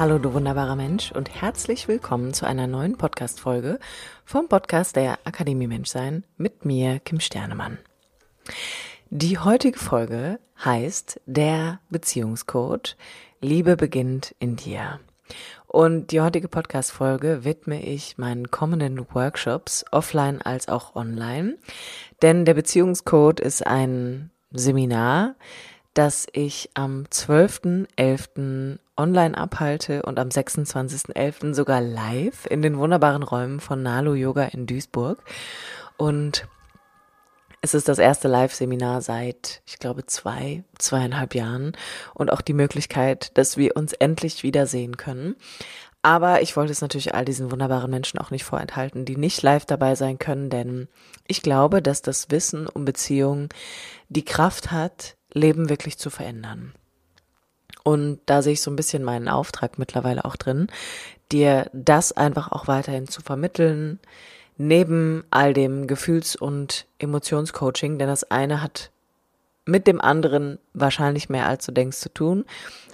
Hallo 0.00 0.16
du 0.16 0.32
wunderbarer 0.32 0.76
Mensch 0.76 1.12
und 1.12 1.28
herzlich 1.42 1.86
willkommen 1.86 2.32
zu 2.32 2.46
einer 2.46 2.66
neuen 2.66 2.96
Podcast-Folge 2.96 3.78
vom 4.24 4.48
Podcast 4.48 4.96
der 4.96 5.18
Akademie 5.24 5.66
Menschsein 5.66 6.24
mit 6.38 6.64
mir, 6.64 7.00
Kim 7.00 7.20
Sternemann. 7.20 7.76
Die 9.10 9.38
heutige 9.38 9.78
Folge 9.78 10.38
heißt 10.64 11.20
Der 11.26 11.80
Beziehungscode. 11.90 12.96
Liebe 13.42 13.76
beginnt 13.76 14.34
in 14.38 14.56
dir. 14.56 15.00
Und 15.66 16.12
die 16.12 16.22
heutige 16.22 16.48
Podcast-Folge 16.48 17.44
widme 17.44 17.82
ich 17.82 18.16
meinen 18.16 18.50
kommenden 18.50 19.06
Workshops, 19.12 19.84
offline 19.92 20.40
als 20.40 20.68
auch 20.68 20.96
online. 20.96 21.58
Denn 22.22 22.46
der 22.46 22.54
Beziehungscode 22.54 23.38
ist 23.38 23.66
ein 23.66 24.30
Seminar, 24.50 25.34
das 25.94 26.26
ich 26.32 26.70
am 26.74 27.04
12.11. 27.04 28.78
online 28.96 29.36
abhalte 29.36 30.02
und 30.02 30.18
am 30.18 30.28
26.11. 30.28 31.54
sogar 31.54 31.80
live 31.80 32.46
in 32.46 32.62
den 32.62 32.78
wunderbaren 32.78 33.22
Räumen 33.22 33.60
von 33.60 33.82
Nalu 33.82 34.14
Yoga 34.14 34.44
in 34.44 34.66
Duisburg. 34.66 35.22
Und 35.96 36.46
es 37.62 37.74
ist 37.74 37.88
das 37.88 37.98
erste 37.98 38.28
Live-Seminar 38.28 39.02
seit, 39.02 39.62
ich 39.66 39.78
glaube, 39.78 40.06
zwei, 40.06 40.64
zweieinhalb 40.78 41.34
Jahren 41.34 41.72
und 42.14 42.32
auch 42.32 42.40
die 42.40 42.54
Möglichkeit, 42.54 43.36
dass 43.36 43.56
wir 43.56 43.76
uns 43.76 43.92
endlich 43.92 44.42
wiedersehen 44.42 44.96
können. 44.96 45.36
Aber 46.02 46.40
ich 46.40 46.56
wollte 46.56 46.72
es 46.72 46.80
natürlich 46.80 47.14
all 47.14 47.26
diesen 47.26 47.50
wunderbaren 47.50 47.90
Menschen 47.90 48.18
auch 48.18 48.30
nicht 48.30 48.44
vorenthalten, 48.44 49.04
die 49.04 49.16
nicht 49.16 49.42
live 49.42 49.66
dabei 49.66 49.94
sein 49.94 50.18
können, 50.18 50.48
denn 50.48 50.88
ich 51.26 51.42
glaube, 51.42 51.82
dass 51.82 52.00
das 52.00 52.30
Wissen 52.30 52.66
um 52.66 52.86
Beziehungen 52.86 53.50
die 54.08 54.24
Kraft 54.24 54.70
hat, 54.70 55.16
Leben 55.32 55.68
wirklich 55.68 55.98
zu 55.98 56.10
verändern. 56.10 56.72
Und 57.82 58.20
da 58.26 58.42
sehe 58.42 58.52
ich 58.52 58.62
so 58.62 58.70
ein 58.70 58.76
bisschen 58.76 59.02
meinen 59.04 59.28
Auftrag 59.28 59.78
mittlerweile 59.78 60.24
auch 60.24 60.36
drin, 60.36 60.68
dir 61.32 61.70
das 61.72 62.12
einfach 62.12 62.52
auch 62.52 62.68
weiterhin 62.68 63.08
zu 63.08 63.22
vermitteln, 63.22 64.00
neben 64.56 65.24
all 65.30 65.54
dem 65.54 65.86
Gefühls- 65.86 66.36
und 66.36 66.86
Emotionscoaching, 66.98 67.98
denn 67.98 68.08
das 68.08 68.30
eine 68.30 68.62
hat 68.62 68.90
mit 69.64 69.86
dem 69.86 70.00
anderen 70.00 70.58
wahrscheinlich 70.74 71.28
mehr 71.28 71.46
als 71.46 71.64
du 71.64 71.72
denkst 71.72 71.98
zu 71.98 72.12
tun. 72.12 72.44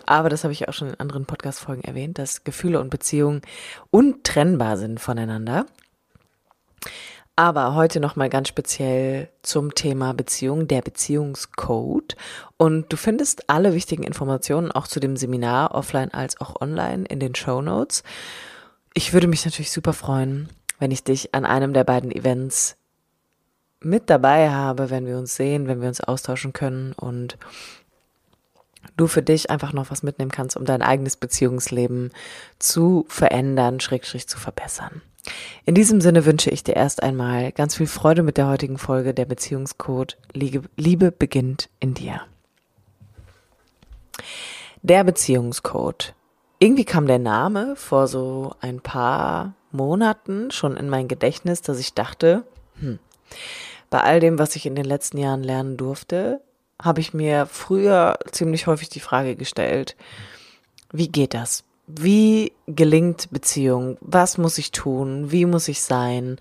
Aber 0.05 0.29
das 0.29 0.45
habe 0.45 0.53
ich 0.53 0.69
auch 0.69 0.73
schon 0.73 0.89
in 0.91 1.01
anderen 1.01 1.27
Podcast-Folgen 1.27 1.83
erwähnt, 1.83 2.19
dass 2.19 2.45
Gefühle 2.45 2.81
und 2.81 2.91
Beziehungen 2.91 3.42
untrennbar 3.91 4.77
sind 4.77 5.01
voneinander. 5.01 5.67
Aber 7.39 7.75
heute 7.75 8.01
nochmal 8.01 8.31
ganz 8.31 8.48
speziell 8.48 9.29
zum 9.42 9.75
Thema 9.75 10.15
Beziehung, 10.15 10.69
der 10.69 10.81
Beziehungscode. 10.81 12.17
Und 12.56 12.91
du 12.91 12.97
findest 12.97 13.51
alle 13.51 13.75
wichtigen 13.75 14.05
Informationen 14.05 14.73
auch 14.73 14.87
zu 14.87 15.01
dem 15.01 15.19
Seminar 15.19 15.75
offline 15.75 16.14
als 16.14 16.41
auch 16.41 16.59
online 16.62 17.05
in 17.05 17.20
den 17.20 17.34
Show 17.34 17.61
Notes. 17.61 18.02
Ich 18.95 19.13
würde 19.13 19.27
mich 19.27 19.45
natürlich 19.45 19.70
super 19.70 19.92
freuen, 19.92 20.48
wenn 20.79 20.91
ich 20.91 21.05
dich 21.05 21.35
an 21.35 21.45
einem 21.45 21.74
der 21.74 21.85
beiden 21.85 22.11
Events 22.11 22.77
mit 23.80 24.08
dabei 24.08 24.51
habe, 24.51 24.89
wenn 24.89 25.05
wir 25.05 25.18
uns 25.18 25.36
sehen, 25.36 25.68
wenn 25.68 25.83
wir 25.83 25.89
uns 25.89 26.01
austauschen 26.01 26.55
können 26.55 26.95
und 26.95 27.36
du 28.97 29.07
für 29.07 29.23
dich 29.23 29.51
einfach 29.51 29.74
noch 29.74 29.91
was 29.91 30.03
mitnehmen 30.03 30.30
kannst, 30.30 30.57
um 30.57 30.64
dein 30.64 30.80
eigenes 30.80 31.17
Beziehungsleben 31.18 32.13
zu 32.58 33.05
verändern, 33.08 33.80
schrägstrich 33.80 34.27
zu 34.27 34.39
verbessern. 34.39 35.03
In 35.64 35.75
diesem 35.75 36.01
Sinne 36.01 36.25
wünsche 36.25 36.51
ich 36.51 36.63
dir 36.63 36.77
erst 36.77 37.03
einmal 37.03 37.53
ganz 37.53 37.77
viel 37.77 37.87
Freude 37.87 38.23
mit 38.23 38.37
der 38.37 38.48
heutigen 38.48 38.79
Folge 38.79 39.14
der 39.14 39.25
Beziehungscode 39.25 40.17
Liebe, 40.33 41.13
beginnt 41.13 41.69
in 41.81 41.95
dir. 41.95 42.20
Der 44.83 45.03
Beziehungscode. 45.05 46.15
Irgendwie 46.59 46.85
kam 46.85 47.07
der 47.07 47.19
Name 47.19 47.77
vor 47.77 48.07
so 48.07 48.55
ein 48.61 48.81
paar 48.81 49.55
Monaten 49.73 50.51
schon 50.51 50.77
in 50.77 50.89
mein 50.89 51.09
Gedächtnis, 51.09 51.61
dass 51.61 51.79
ich 51.79 51.92
dachte, 51.95 52.45
hm, 52.81 52.98
bei 53.91 54.01
all 54.01 54.20
dem, 54.20 54.39
was 54.39 54.57
ich 54.57 54.67
in 54.67 54.75
den 54.75 54.85
letzten 54.85 55.19
Jahren 55.19 55.42
lernen 55.42 55.77
durfte, 55.77 56.41
habe 56.81 57.01
ich 57.01 57.15
mir 57.15 57.47
früher 57.47 58.19
ziemlich 58.31 58.67
häufig 58.67 58.89
die 58.89 59.01
Frage 59.01 59.36
gestellt, 59.36 59.97
wie 60.92 61.09
geht 61.09 61.35
das? 61.35 61.65
Wie 61.86 62.52
gelingt 62.67 63.30
Beziehung? 63.30 63.97
Was 64.01 64.39
muss 64.39 64.58
ich 64.58 64.73
tun? 64.73 65.30
Wie 65.30 65.47
muss 65.47 65.69
ich 65.69 65.83
sein? 65.83 66.39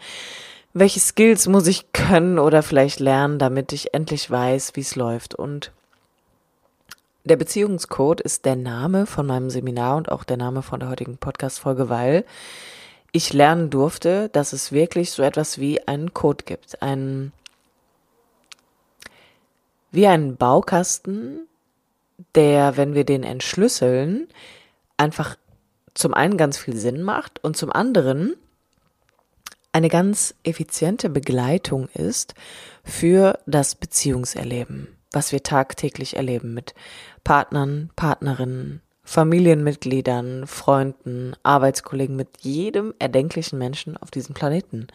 Welche 0.73 0.99
Skills 0.99 1.47
muss 1.47 1.67
ich 1.67 1.91
können 1.93 2.39
oder 2.39 2.63
vielleicht 2.63 2.99
lernen, 2.99 3.39
damit 3.39 3.71
ich 3.71 3.93
endlich 3.93 4.29
weiß, 4.29 4.75
wie 4.75 4.81
es 4.81 4.95
läuft? 4.95 5.35
Und 5.35 5.71
der 7.25 7.37
Beziehungscode 7.37 8.21
ist 8.21 8.45
der 8.45 8.55
Name 8.55 9.05
von 9.05 9.25
meinem 9.25 9.49
Seminar 9.49 9.97
und 9.97 10.11
auch 10.11 10.23
der 10.23 10.37
Name 10.37 10.61
von 10.61 10.79
der 10.79 10.89
heutigen 10.89 11.17
Podcast-Folge, 11.17 11.89
weil 11.89 12.25
ich 13.11 13.31
lernen 13.31 13.69
durfte, 13.69 14.29
dass 14.29 14.51
es 14.51 14.71
wirklich 14.71 15.11
so 15.11 15.23
etwas 15.23 15.59
wie 15.59 15.87
einen 15.87 16.13
Code 16.13 16.43
gibt. 16.43 16.81
Ein, 16.81 17.31
wie 19.91 20.07
einen 20.07 20.35
Baukasten, 20.35 21.47
der, 22.35 22.77
wenn 22.77 22.93
wir 22.93 23.05
den 23.05 23.23
entschlüsseln, 23.23 24.27
einfach 24.97 25.37
zum 25.93 26.13
einen 26.13 26.37
ganz 26.37 26.57
viel 26.57 26.75
Sinn 26.75 27.01
macht 27.01 27.43
und 27.43 27.57
zum 27.57 27.71
anderen 27.71 28.35
eine 29.71 29.89
ganz 29.89 30.35
effiziente 30.43 31.09
Begleitung 31.09 31.89
ist 31.89 32.33
für 32.83 33.39
das 33.45 33.75
Beziehungserleben, 33.75 34.87
was 35.11 35.31
wir 35.31 35.43
tagtäglich 35.43 36.15
erleben 36.15 36.53
mit 36.53 36.73
Partnern, 37.23 37.89
Partnerinnen, 37.95 38.81
Familienmitgliedern, 39.03 40.47
Freunden, 40.47 41.35
Arbeitskollegen, 41.43 42.15
mit 42.15 42.29
jedem 42.41 42.93
erdenklichen 42.99 43.59
Menschen 43.59 43.97
auf 43.97 44.11
diesem 44.11 44.33
Planeten, 44.33 44.87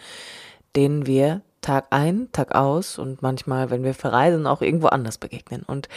denen 0.77 1.07
wir 1.07 1.43
Tag 1.61 1.89
ein, 1.91 2.29
Tag 2.33 2.55
aus 2.55 2.99
und 2.99 3.23
manchmal, 3.23 3.71
wenn 3.71 3.85
wir 3.85 3.95
verreisen, 3.95 4.47
auch 4.47 4.63
irgendwo 4.63 4.87
anders 4.87 5.19
begegnen. 5.19 5.63
Und 5.63 5.89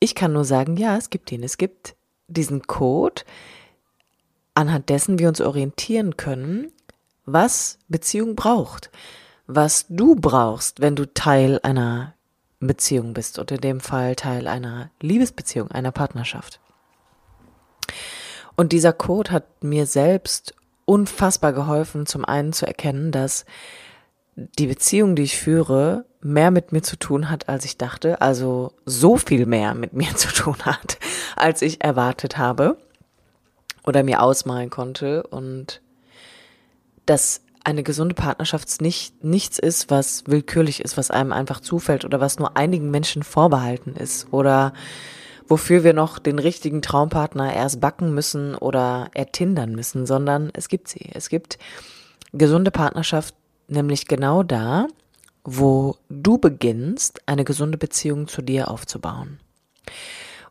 ich 0.00 0.14
kann 0.14 0.32
nur 0.32 0.44
sagen, 0.44 0.76
ja, 0.76 0.96
es 0.96 1.10
gibt 1.10 1.30
ihn. 1.32 1.42
Es 1.42 1.58
gibt 1.58 1.96
diesen 2.28 2.66
Code, 2.66 3.22
anhand 4.54 4.88
dessen 4.88 5.18
wir 5.18 5.28
uns 5.28 5.40
orientieren 5.40 6.16
können, 6.16 6.72
was 7.24 7.78
Beziehung 7.88 8.36
braucht, 8.36 8.90
was 9.46 9.86
du 9.88 10.14
brauchst, 10.14 10.80
wenn 10.80 10.96
du 10.96 11.12
Teil 11.12 11.60
einer 11.62 12.14
Beziehung 12.60 13.12
bist 13.12 13.38
oder 13.38 13.56
in 13.56 13.60
dem 13.60 13.80
Fall 13.80 14.16
Teil 14.16 14.48
einer 14.48 14.90
Liebesbeziehung, 15.00 15.70
einer 15.70 15.92
Partnerschaft. 15.92 16.60
Und 18.56 18.72
dieser 18.72 18.92
Code 18.92 19.30
hat 19.30 19.62
mir 19.62 19.86
selbst 19.86 20.54
unfassbar 20.86 21.52
geholfen, 21.52 22.06
zum 22.06 22.24
einen 22.24 22.52
zu 22.52 22.66
erkennen, 22.66 23.12
dass 23.12 23.44
die 24.36 24.66
Beziehung, 24.66 25.16
die 25.16 25.22
ich 25.22 25.38
führe, 25.38 26.04
mehr 26.20 26.50
mit 26.50 26.70
mir 26.70 26.82
zu 26.82 26.98
tun 26.98 27.30
hat, 27.30 27.48
als 27.48 27.64
ich 27.64 27.78
dachte, 27.78 28.20
also 28.20 28.72
so 28.84 29.16
viel 29.16 29.46
mehr 29.46 29.74
mit 29.74 29.94
mir 29.94 30.14
zu 30.14 30.28
tun 30.28 30.56
hat, 30.64 30.98
als 31.36 31.62
ich 31.62 31.82
erwartet 31.82 32.36
habe 32.36 32.76
oder 33.84 34.02
mir 34.02 34.22
ausmalen 34.22 34.70
konnte 34.70 35.22
und 35.22 35.80
dass 37.06 37.40
eine 37.64 37.82
gesunde 37.82 38.14
Partnerschaft 38.14 38.80
nicht, 38.80 39.24
nichts 39.24 39.58
ist, 39.58 39.90
was 39.90 40.24
willkürlich 40.26 40.80
ist, 40.80 40.96
was 40.96 41.10
einem 41.10 41.32
einfach 41.32 41.60
zufällt 41.60 42.04
oder 42.04 42.20
was 42.20 42.38
nur 42.38 42.56
einigen 42.56 42.90
Menschen 42.90 43.22
vorbehalten 43.22 43.96
ist 43.96 44.32
oder 44.32 44.72
wofür 45.48 45.82
wir 45.82 45.92
noch 45.92 46.18
den 46.18 46.38
richtigen 46.38 46.82
Traumpartner 46.82 47.54
erst 47.54 47.80
backen 47.80 48.14
müssen 48.14 48.54
oder 48.54 49.10
ertindern 49.14 49.74
müssen, 49.74 50.06
sondern 50.06 50.50
es 50.52 50.68
gibt 50.68 50.88
sie. 50.88 51.08
Es 51.12 51.28
gibt 51.28 51.58
gesunde 52.32 52.70
Partnerschaft 52.70 53.34
nämlich 53.68 54.06
genau 54.06 54.42
da, 54.42 54.88
wo 55.44 55.96
du 56.08 56.38
beginnst, 56.38 57.22
eine 57.26 57.44
gesunde 57.44 57.78
Beziehung 57.78 58.28
zu 58.28 58.42
dir 58.42 58.70
aufzubauen. 58.70 59.38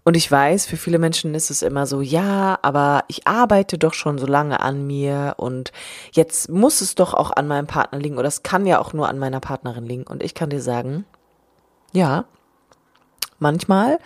Und 0.08 0.16
ich 0.16 0.32
weiß, 0.32 0.68
für 0.68 0.78
viele 0.78 1.00
Menschen 1.00 1.34
ist 1.34 1.50
es 1.50 1.64
immer 1.64 1.88
so, 1.88 2.00
ja, 2.00 2.60
aber 2.62 3.04
ich 3.08 3.28
arbeite 3.28 3.80
doch 3.80 3.96
schon 3.96 4.20
so 4.20 4.28
lange 4.28 4.60
an 4.60 4.86
mir 4.86 5.34
und 5.38 5.72
jetzt 6.12 6.48
muss 6.48 6.82
es 6.82 6.94
doch 6.94 7.16
auch 7.16 7.32
an 7.32 7.48
meinem 7.48 7.66
Partner 7.66 7.98
liegen 7.98 8.20
oder 8.20 8.28
es 8.28 8.44
kann 8.44 8.68
ja 8.68 8.80
auch 8.80 8.94
nur 8.94 9.10
an 9.10 9.18
meiner 9.18 9.40
Partnerin 9.40 9.84
liegen. 9.84 10.04
Und 10.04 10.22
ich 10.22 10.36
kann 10.36 10.52
dir 10.52 10.62
sagen, 10.62 11.06
ja, 11.92 12.26
manchmal 13.40 13.98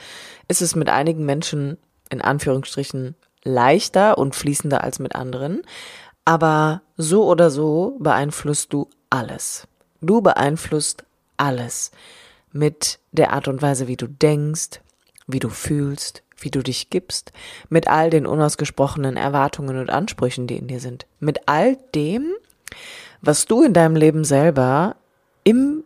ist 0.47 0.61
es 0.61 0.73
mit 0.73 0.89
einigen 0.89 1.25
Menschen 1.25 1.77
in 2.09 2.21
Anführungsstrichen 2.21 3.15
leichter 3.43 4.17
und 4.17 4.35
fließender 4.35 4.81
als 4.81 4.99
mit 4.99 5.15
anderen. 5.15 5.63
Aber 6.23 6.81
so 6.95 7.25
oder 7.25 7.51
so 7.51 7.97
beeinflusst 7.99 8.71
du 8.71 8.87
alles. 9.09 9.67
Du 10.01 10.21
beeinflusst 10.21 11.03
alles 11.37 11.91
mit 12.51 12.99
der 13.11 13.33
Art 13.33 13.47
und 13.47 13.61
Weise, 13.61 13.87
wie 13.87 13.97
du 13.97 14.07
denkst, 14.07 14.81
wie 15.27 15.39
du 15.39 15.49
fühlst, 15.49 16.23
wie 16.37 16.51
du 16.51 16.61
dich 16.61 16.89
gibst, 16.89 17.31
mit 17.69 17.87
all 17.87 18.09
den 18.09 18.25
unausgesprochenen 18.25 19.17
Erwartungen 19.17 19.77
und 19.77 19.89
Ansprüchen, 19.89 20.47
die 20.47 20.57
in 20.57 20.67
dir 20.67 20.79
sind, 20.79 21.05
mit 21.19 21.47
all 21.47 21.77
dem, 21.93 22.33
was 23.21 23.45
du 23.45 23.63
in 23.63 23.73
deinem 23.73 23.95
Leben 23.95 24.23
selber 24.23 24.95
im 25.43 25.83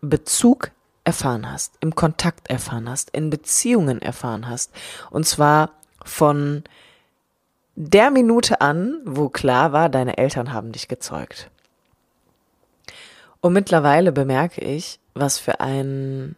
Bezug 0.00 0.70
erfahren 1.04 1.50
hast, 1.50 1.74
im 1.80 1.94
Kontakt 1.94 2.48
erfahren 2.48 2.88
hast, 2.88 3.10
in 3.10 3.30
Beziehungen 3.30 4.00
erfahren 4.00 4.48
hast. 4.48 4.72
Und 5.10 5.26
zwar 5.26 5.72
von 6.04 6.64
der 7.74 8.10
Minute 8.10 8.60
an, 8.60 9.00
wo 9.04 9.28
klar 9.28 9.72
war, 9.72 9.88
deine 9.88 10.18
Eltern 10.18 10.52
haben 10.52 10.72
dich 10.72 10.88
gezeugt. 10.88 11.50
Und 13.40 13.52
mittlerweile 13.52 14.12
bemerke 14.12 14.60
ich, 14.60 15.00
was 15.14 15.38
für 15.38 15.60
ein 15.60 16.36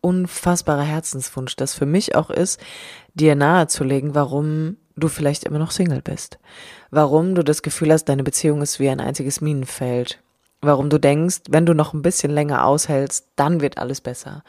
unfassbarer 0.00 0.82
Herzenswunsch 0.82 1.56
das 1.56 1.74
für 1.74 1.86
mich 1.86 2.14
auch 2.14 2.28
ist, 2.28 2.60
dir 3.14 3.34
nahezulegen, 3.34 4.14
warum 4.14 4.76
du 4.96 5.08
vielleicht 5.08 5.44
immer 5.44 5.58
noch 5.58 5.70
Single 5.70 6.02
bist. 6.02 6.38
Warum 6.90 7.34
du 7.34 7.42
das 7.42 7.62
Gefühl 7.62 7.92
hast, 7.92 8.04
deine 8.04 8.22
Beziehung 8.22 8.62
ist 8.62 8.78
wie 8.78 8.88
ein 8.90 9.00
einziges 9.00 9.40
Minenfeld. 9.40 10.20
Warum 10.60 10.88
du 10.88 10.98
denkst, 10.98 11.42
wenn 11.48 11.66
du 11.66 11.74
noch 11.74 11.92
ein 11.92 12.02
bisschen 12.02 12.30
länger 12.30 12.66
aushältst, 12.66 13.28
dann 13.36 13.60
wird 13.60 13.78
alles 13.78 14.00
besser. 14.00 14.44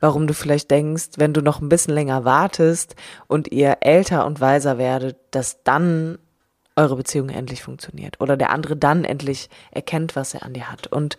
Warum 0.00 0.26
du 0.26 0.34
vielleicht 0.34 0.70
denkst, 0.70 1.10
wenn 1.16 1.32
du 1.32 1.40
noch 1.40 1.60
ein 1.60 1.68
bisschen 1.68 1.94
länger 1.94 2.24
wartest 2.24 2.94
und 3.26 3.50
ihr 3.50 3.78
älter 3.80 4.26
und 4.26 4.40
weiser 4.40 4.78
werdet, 4.78 5.16
dass 5.30 5.62
dann 5.64 6.18
eure 6.76 6.96
Beziehung 6.96 7.30
endlich 7.30 7.62
funktioniert 7.62 8.20
oder 8.20 8.36
der 8.36 8.50
andere 8.50 8.76
dann 8.76 9.04
endlich 9.04 9.48
erkennt, 9.70 10.14
was 10.14 10.34
er 10.34 10.44
an 10.44 10.52
dir 10.52 10.70
hat. 10.70 10.86
Und 10.86 11.16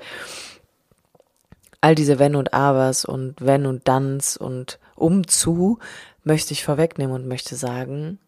all 1.81 1.95
diese 1.95 2.19
Wenn 2.19 2.36
und 2.36 2.54
Abers 2.54 3.06
und 3.06 3.42
Wenn 3.42 3.65
und 3.65 3.88
Danns 3.88 4.38
und 4.38 4.80
umzu 4.95 5.80
möchte 6.24 6.54
ich 6.54 6.63
vorwegnehmen 6.63 7.15
und 7.15 7.27
möchte 7.27 7.56
sagen, 7.56 8.19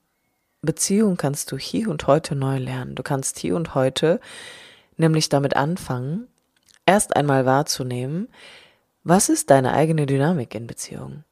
Beziehung 0.62 1.16
kannst 1.16 1.52
du 1.52 1.58
hier 1.58 1.90
und 1.90 2.08
heute 2.08 2.36
neu 2.36 2.58
lernen. 2.58 2.96
Du 2.96 3.04
kannst 3.04 3.40
hier 3.40 3.56
und 3.56 3.76
heute 3.76 4.20
nämlich 4.98 5.30
damit 5.30 5.56
anfangen, 5.56 6.28
erst 6.86 7.16
einmal 7.16 7.46
wahrzunehmen, 7.46 8.28
was 9.04 9.30
ist 9.30 9.50
deine 9.50 9.74
eigene 9.74 10.06
Dynamik 10.06 10.54
in 10.56 10.68
Beziehung? 10.68 11.24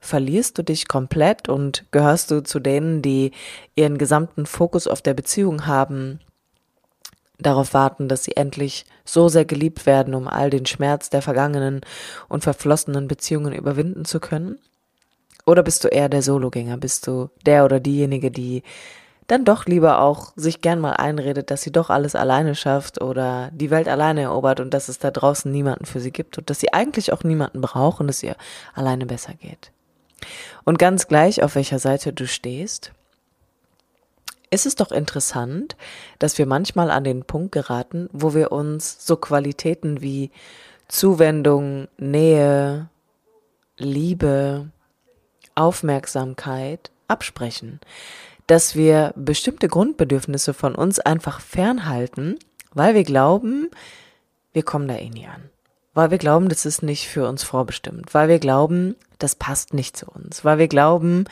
Verlierst 0.00 0.56
du 0.58 0.62
dich 0.62 0.88
komplett 0.88 1.48
und 1.48 1.84
gehörst 1.90 2.30
du 2.30 2.42
zu 2.42 2.60
denen, 2.60 3.02
die 3.02 3.32
ihren 3.74 3.98
gesamten 3.98 4.46
Fokus 4.46 4.86
auf 4.86 5.02
der 5.02 5.14
Beziehung 5.14 5.66
haben, 5.66 6.20
darauf 7.38 7.74
warten, 7.74 8.08
dass 8.08 8.24
sie 8.24 8.36
endlich 8.36 8.84
so 9.04 9.28
sehr 9.28 9.44
geliebt 9.44 9.86
werden, 9.86 10.14
um 10.14 10.28
all 10.28 10.50
den 10.50 10.66
Schmerz 10.66 11.10
der 11.10 11.22
vergangenen 11.22 11.80
und 12.28 12.42
verflossenen 12.42 13.08
Beziehungen 13.08 13.52
überwinden 13.52 14.04
zu 14.04 14.20
können? 14.20 14.58
Oder 15.46 15.62
bist 15.62 15.84
du 15.84 15.88
eher 15.88 16.08
der 16.08 16.22
Sologänger? 16.22 16.76
Bist 16.76 17.06
du 17.06 17.30
der 17.46 17.64
oder 17.64 17.80
diejenige, 17.80 18.30
die 18.30 18.62
dann 19.28 19.44
doch 19.44 19.66
lieber 19.66 20.00
auch 20.00 20.32
sich 20.36 20.62
gern 20.62 20.80
mal 20.80 20.94
einredet, 20.94 21.50
dass 21.50 21.62
sie 21.62 21.70
doch 21.70 21.90
alles 21.90 22.14
alleine 22.14 22.54
schafft 22.54 23.00
oder 23.00 23.50
die 23.52 23.70
Welt 23.70 23.88
alleine 23.88 24.22
erobert 24.22 24.58
und 24.60 24.72
dass 24.72 24.88
es 24.88 24.98
da 24.98 25.10
draußen 25.10 25.52
niemanden 25.52 25.84
für 25.84 26.00
sie 26.00 26.12
gibt 26.12 26.38
und 26.38 26.50
dass 26.50 26.60
sie 26.60 26.72
eigentlich 26.72 27.12
auch 27.12 27.24
niemanden 27.24 27.60
braucht 27.60 28.00
und 28.00 28.08
es 28.08 28.22
ihr 28.22 28.36
alleine 28.74 29.06
besser 29.06 29.34
geht. 29.34 29.70
Und 30.64 30.78
ganz 30.78 31.08
gleich, 31.08 31.42
auf 31.42 31.54
welcher 31.54 31.78
Seite 31.78 32.12
du 32.12 32.26
stehst, 32.26 32.92
ist 34.50 34.66
es 34.66 34.76
doch 34.76 34.92
interessant, 34.92 35.76
dass 36.18 36.38
wir 36.38 36.46
manchmal 36.46 36.90
an 36.90 37.04
den 37.04 37.24
Punkt 37.24 37.52
geraten, 37.52 38.08
wo 38.12 38.34
wir 38.34 38.50
uns 38.52 39.04
so 39.04 39.16
Qualitäten 39.16 40.00
wie 40.00 40.30
Zuwendung, 40.88 41.88
Nähe, 41.98 42.88
Liebe, 43.76 44.70
Aufmerksamkeit 45.54 46.90
absprechen 47.08 47.80
dass 48.48 48.74
wir 48.74 49.12
bestimmte 49.14 49.68
Grundbedürfnisse 49.68 50.54
von 50.54 50.74
uns 50.74 50.98
einfach 50.98 51.40
fernhalten, 51.40 52.38
weil 52.72 52.94
wir 52.94 53.04
glauben, 53.04 53.70
wir 54.52 54.62
kommen 54.62 54.88
da 54.88 54.96
eh 54.96 55.10
nie 55.10 55.26
an. 55.26 55.50
Weil 55.98 56.12
wir 56.12 56.18
glauben, 56.18 56.48
das 56.48 56.64
ist 56.64 56.84
nicht 56.84 57.08
für 57.08 57.26
uns 57.28 57.42
vorbestimmt. 57.42 58.14
Weil 58.14 58.28
wir 58.28 58.38
glauben, 58.38 58.94
das 59.18 59.34
passt 59.34 59.74
nicht 59.74 59.96
zu 59.96 60.06
uns. 60.06 60.44
Weil 60.44 60.58
wir 60.58 60.68
glauben, 60.68 61.24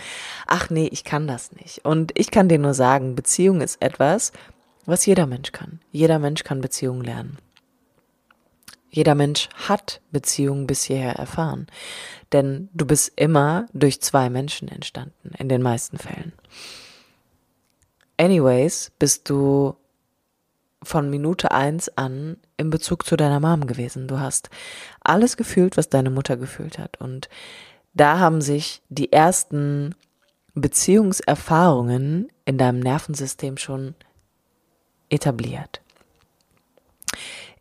ach 0.48 0.70
nee, 0.70 0.88
ich 0.90 1.04
kann 1.04 1.28
das 1.28 1.52
nicht. 1.52 1.84
Und 1.84 2.10
ich 2.18 2.32
kann 2.32 2.48
dir 2.48 2.58
nur 2.58 2.74
sagen, 2.74 3.14
Beziehung 3.14 3.60
ist 3.60 3.80
etwas, 3.80 4.32
was 4.84 5.06
jeder 5.06 5.28
Mensch 5.28 5.52
kann. 5.52 5.78
Jeder 5.92 6.18
Mensch 6.18 6.42
kann 6.42 6.60
Beziehung 6.60 7.00
lernen. 7.00 7.38
Jeder 8.90 9.14
Mensch 9.14 9.48
hat 9.54 10.00
Beziehungen 10.10 10.66
bis 10.66 10.82
hierher 10.82 11.14
erfahren. 11.14 11.68
Denn 12.32 12.68
du 12.74 12.86
bist 12.86 13.12
immer 13.14 13.66
durch 13.72 14.00
zwei 14.00 14.30
Menschen 14.30 14.66
entstanden, 14.66 15.30
in 15.38 15.48
den 15.48 15.62
meisten 15.62 15.96
Fällen. 15.96 16.32
Anyways, 18.16 18.90
bist 18.98 19.30
du 19.30 19.76
von 20.82 21.10
Minute 21.10 21.50
eins 21.50 21.88
an 21.96 22.36
in 22.56 22.70
Bezug 22.70 23.04
zu 23.06 23.16
deiner 23.16 23.40
Mom 23.40 23.66
gewesen. 23.66 24.08
Du 24.08 24.20
hast 24.20 24.50
alles 25.00 25.36
gefühlt, 25.36 25.76
was 25.76 25.88
deine 25.88 26.10
Mutter 26.10 26.36
gefühlt 26.36 26.78
hat. 26.78 27.00
Und 27.00 27.28
da 27.94 28.18
haben 28.18 28.40
sich 28.40 28.82
die 28.88 29.12
ersten 29.12 29.94
Beziehungserfahrungen 30.54 32.28
in 32.44 32.58
deinem 32.58 32.80
Nervensystem 32.80 33.56
schon 33.56 33.94
etabliert. 35.08 35.80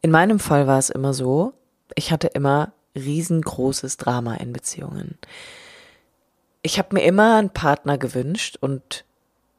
In 0.02 0.12
meinem 0.12 0.40
Fall 0.40 0.68
war 0.68 0.80
es 0.80 0.90
immer 0.90 1.14
so, 1.14 1.54
ich 1.96 2.12
hatte 2.12 2.28
immer 2.28 2.74
riesengroßes 2.96 3.98
Drama 3.98 4.36
in 4.36 4.54
Beziehungen. 4.54 5.18
Ich 6.62 6.78
habe 6.80 6.96
mir 6.96 7.04
immer 7.04 7.38
einen 7.38 7.50
Partner 7.50 7.98
gewünscht 7.98 8.58
und 8.60 9.06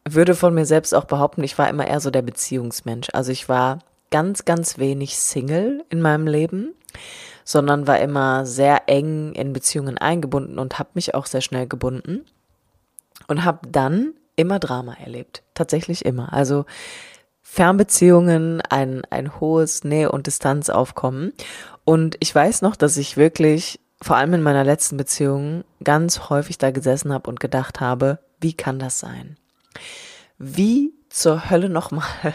würde 0.09 0.35
von 0.35 0.55
mir 0.55 0.67
selbst 0.67 0.95
auch 0.95 1.05
behaupten, 1.05 1.43
ich 1.43 1.59
war 1.59 1.69
immer 1.69 1.87
eher 1.87 2.01
so 2.01 2.11
der 2.11 2.23
Beziehungsmensch. 2.23 3.09
Also 3.13 3.33
ich 3.33 3.49
war 3.49 3.81
ganz, 4.11 4.45
ganz 4.45 4.79
wenig 4.79 5.17
Single 5.19 5.85
in 5.91 6.01
meinem 6.01 6.27
Leben, 6.27 6.75
sondern 7.45 7.87
war 7.87 7.99
immer 7.99 8.47
sehr 8.47 8.89
eng 8.89 9.33
in 9.33 9.53
Beziehungen 9.53 9.99
eingebunden 9.99 10.59
und 10.59 10.79
habe 10.79 10.91
mich 10.95 11.15
auch 11.15 11.27
sehr 11.27 11.41
schnell 11.41 11.67
gebunden 11.67 12.25
und 13.29 13.45
habe 13.45 13.69
dann 13.69 14.15
immer 14.37 14.59
Drama 14.59 14.95
erlebt. 14.95 15.43
Tatsächlich 15.55 16.05
immer. 16.05 16.33
Also 16.33 16.67
Fernbeziehungen, 17.43 18.61
ein, 18.61 19.03
ein 19.11 19.41
hohes 19.41 19.85
Nähe- 19.85 20.13
und 20.13 20.27
Distanzaufkommen. 20.27 21.33
Und 21.85 22.17
ich 22.21 22.35
weiß 22.35 22.63
noch, 22.63 22.77
dass 22.77 22.97
ich 22.97 23.17
wirklich, 23.17 23.81
vor 24.03 24.17
allem 24.17 24.35
in 24.35 24.43
meiner 24.43 24.65
letzten 24.65 24.97
Beziehung, 24.97 25.65
ganz 25.83 26.29
häufig 26.29 26.59
da 26.59 26.71
gesessen 26.71 27.13
habe 27.13 27.31
und 27.31 27.41
gedacht 27.41 27.81
habe, 27.81 28.19
wie 28.41 28.53
kann 28.53 28.79
das 28.79 28.99
sein? 28.99 29.37
Wie 30.39 30.93
zur 31.09 31.51
Hölle 31.51 31.69
nochmal 31.69 32.35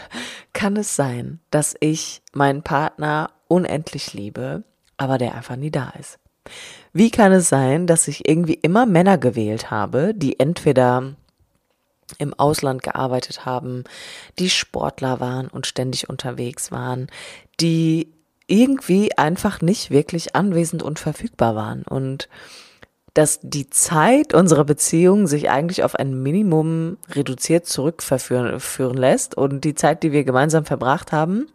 kann 0.52 0.76
es 0.76 0.96
sein, 0.96 1.40
dass 1.50 1.74
ich 1.80 2.22
meinen 2.32 2.62
Partner 2.62 3.30
unendlich 3.48 4.12
liebe, 4.12 4.64
aber 4.96 5.18
der 5.18 5.34
einfach 5.34 5.56
nie 5.56 5.70
da 5.70 5.92
ist? 5.98 6.18
Wie 6.92 7.10
kann 7.10 7.32
es 7.32 7.48
sein, 7.48 7.86
dass 7.86 8.08
ich 8.08 8.28
irgendwie 8.28 8.54
immer 8.54 8.86
Männer 8.86 9.18
gewählt 9.18 9.70
habe, 9.70 10.12
die 10.14 10.40
entweder 10.40 11.14
im 12.18 12.34
Ausland 12.34 12.82
gearbeitet 12.82 13.46
haben, 13.46 13.84
die 14.38 14.50
Sportler 14.50 15.20
waren 15.20 15.48
und 15.48 15.66
ständig 15.66 16.10
unterwegs 16.10 16.72
waren, 16.72 17.06
die 17.60 18.12
irgendwie 18.46 19.16
einfach 19.16 19.62
nicht 19.62 19.90
wirklich 19.90 20.34
anwesend 20.34 20.82
und 20.82 20.98
verfügbar 20.98 21.54
waren 21.54 21.82
und 21.84 22.28
dass 23.14 23.40
die 23.42 23.68
Zeit 23.68 24.32
unserer 24.32 24.64
Beziehung 24.64 25.26
sich 25.26 25.50
eigentlich 25.50 25.84
auf 25.84 25.94
ein 25.94 26.22
Minimum 26.22 26.96
reduziert 27.10 27.66
zurückführen 27.66 28.96
lässt 28.96 29.36
und 29.36 29.64
die 29.64 29.74
Zeit, 29.74 30.02
die 30.02 30.12
wir 30.12 30.24
gemeinsam 30.24 30.64
verbracht 30.64 31.12
haben, 31.12 31.46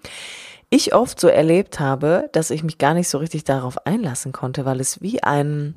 ich 0.69 0.93
oft 0.93 1.19
so 1.19 1.27
erlebt 1.27 1.79
habe, 1.79 2.29
dass 2.33 2.51
ich 2.51 2.63
mich 2.63 2.77
gar 2.77 2.93
nicht 2.93 3.09
so 3.09 3.17
richtig 3.17 3.43
darauf 3.43 3.85
einlassen 3.87 4.33
konnte, 4.33 4.65
weil 4.65 4.79
es 4.79 5.01
wie 5.01 5.23
ein, 5.23 5.75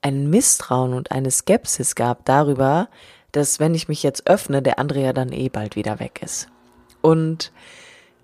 ein 0.00 0.30
Misstrauen 0.30 0.94
und 0.94 1.12
eine 1.12 1.30
Skepsis 1.30 1.94
gab 1.94 2.24
darüber, 2.24 2.88
dass 3.30 3.60
wenn 3.60 3.74
ich 3.74 3.88
mich 3.88 4.02
jetzt 4.02 4.26
öffne, 4.26 4.62
der 4.62 4.78
andere 4.78 5.00
ja 5.02 5.12
dann 5.12 5.32
eh 5.32 5.48
bald 5.48 5.76
wieder 5.76 6.00
weg 6.00 6.20
ist. 6.22 6.48
Und 7.02 7.52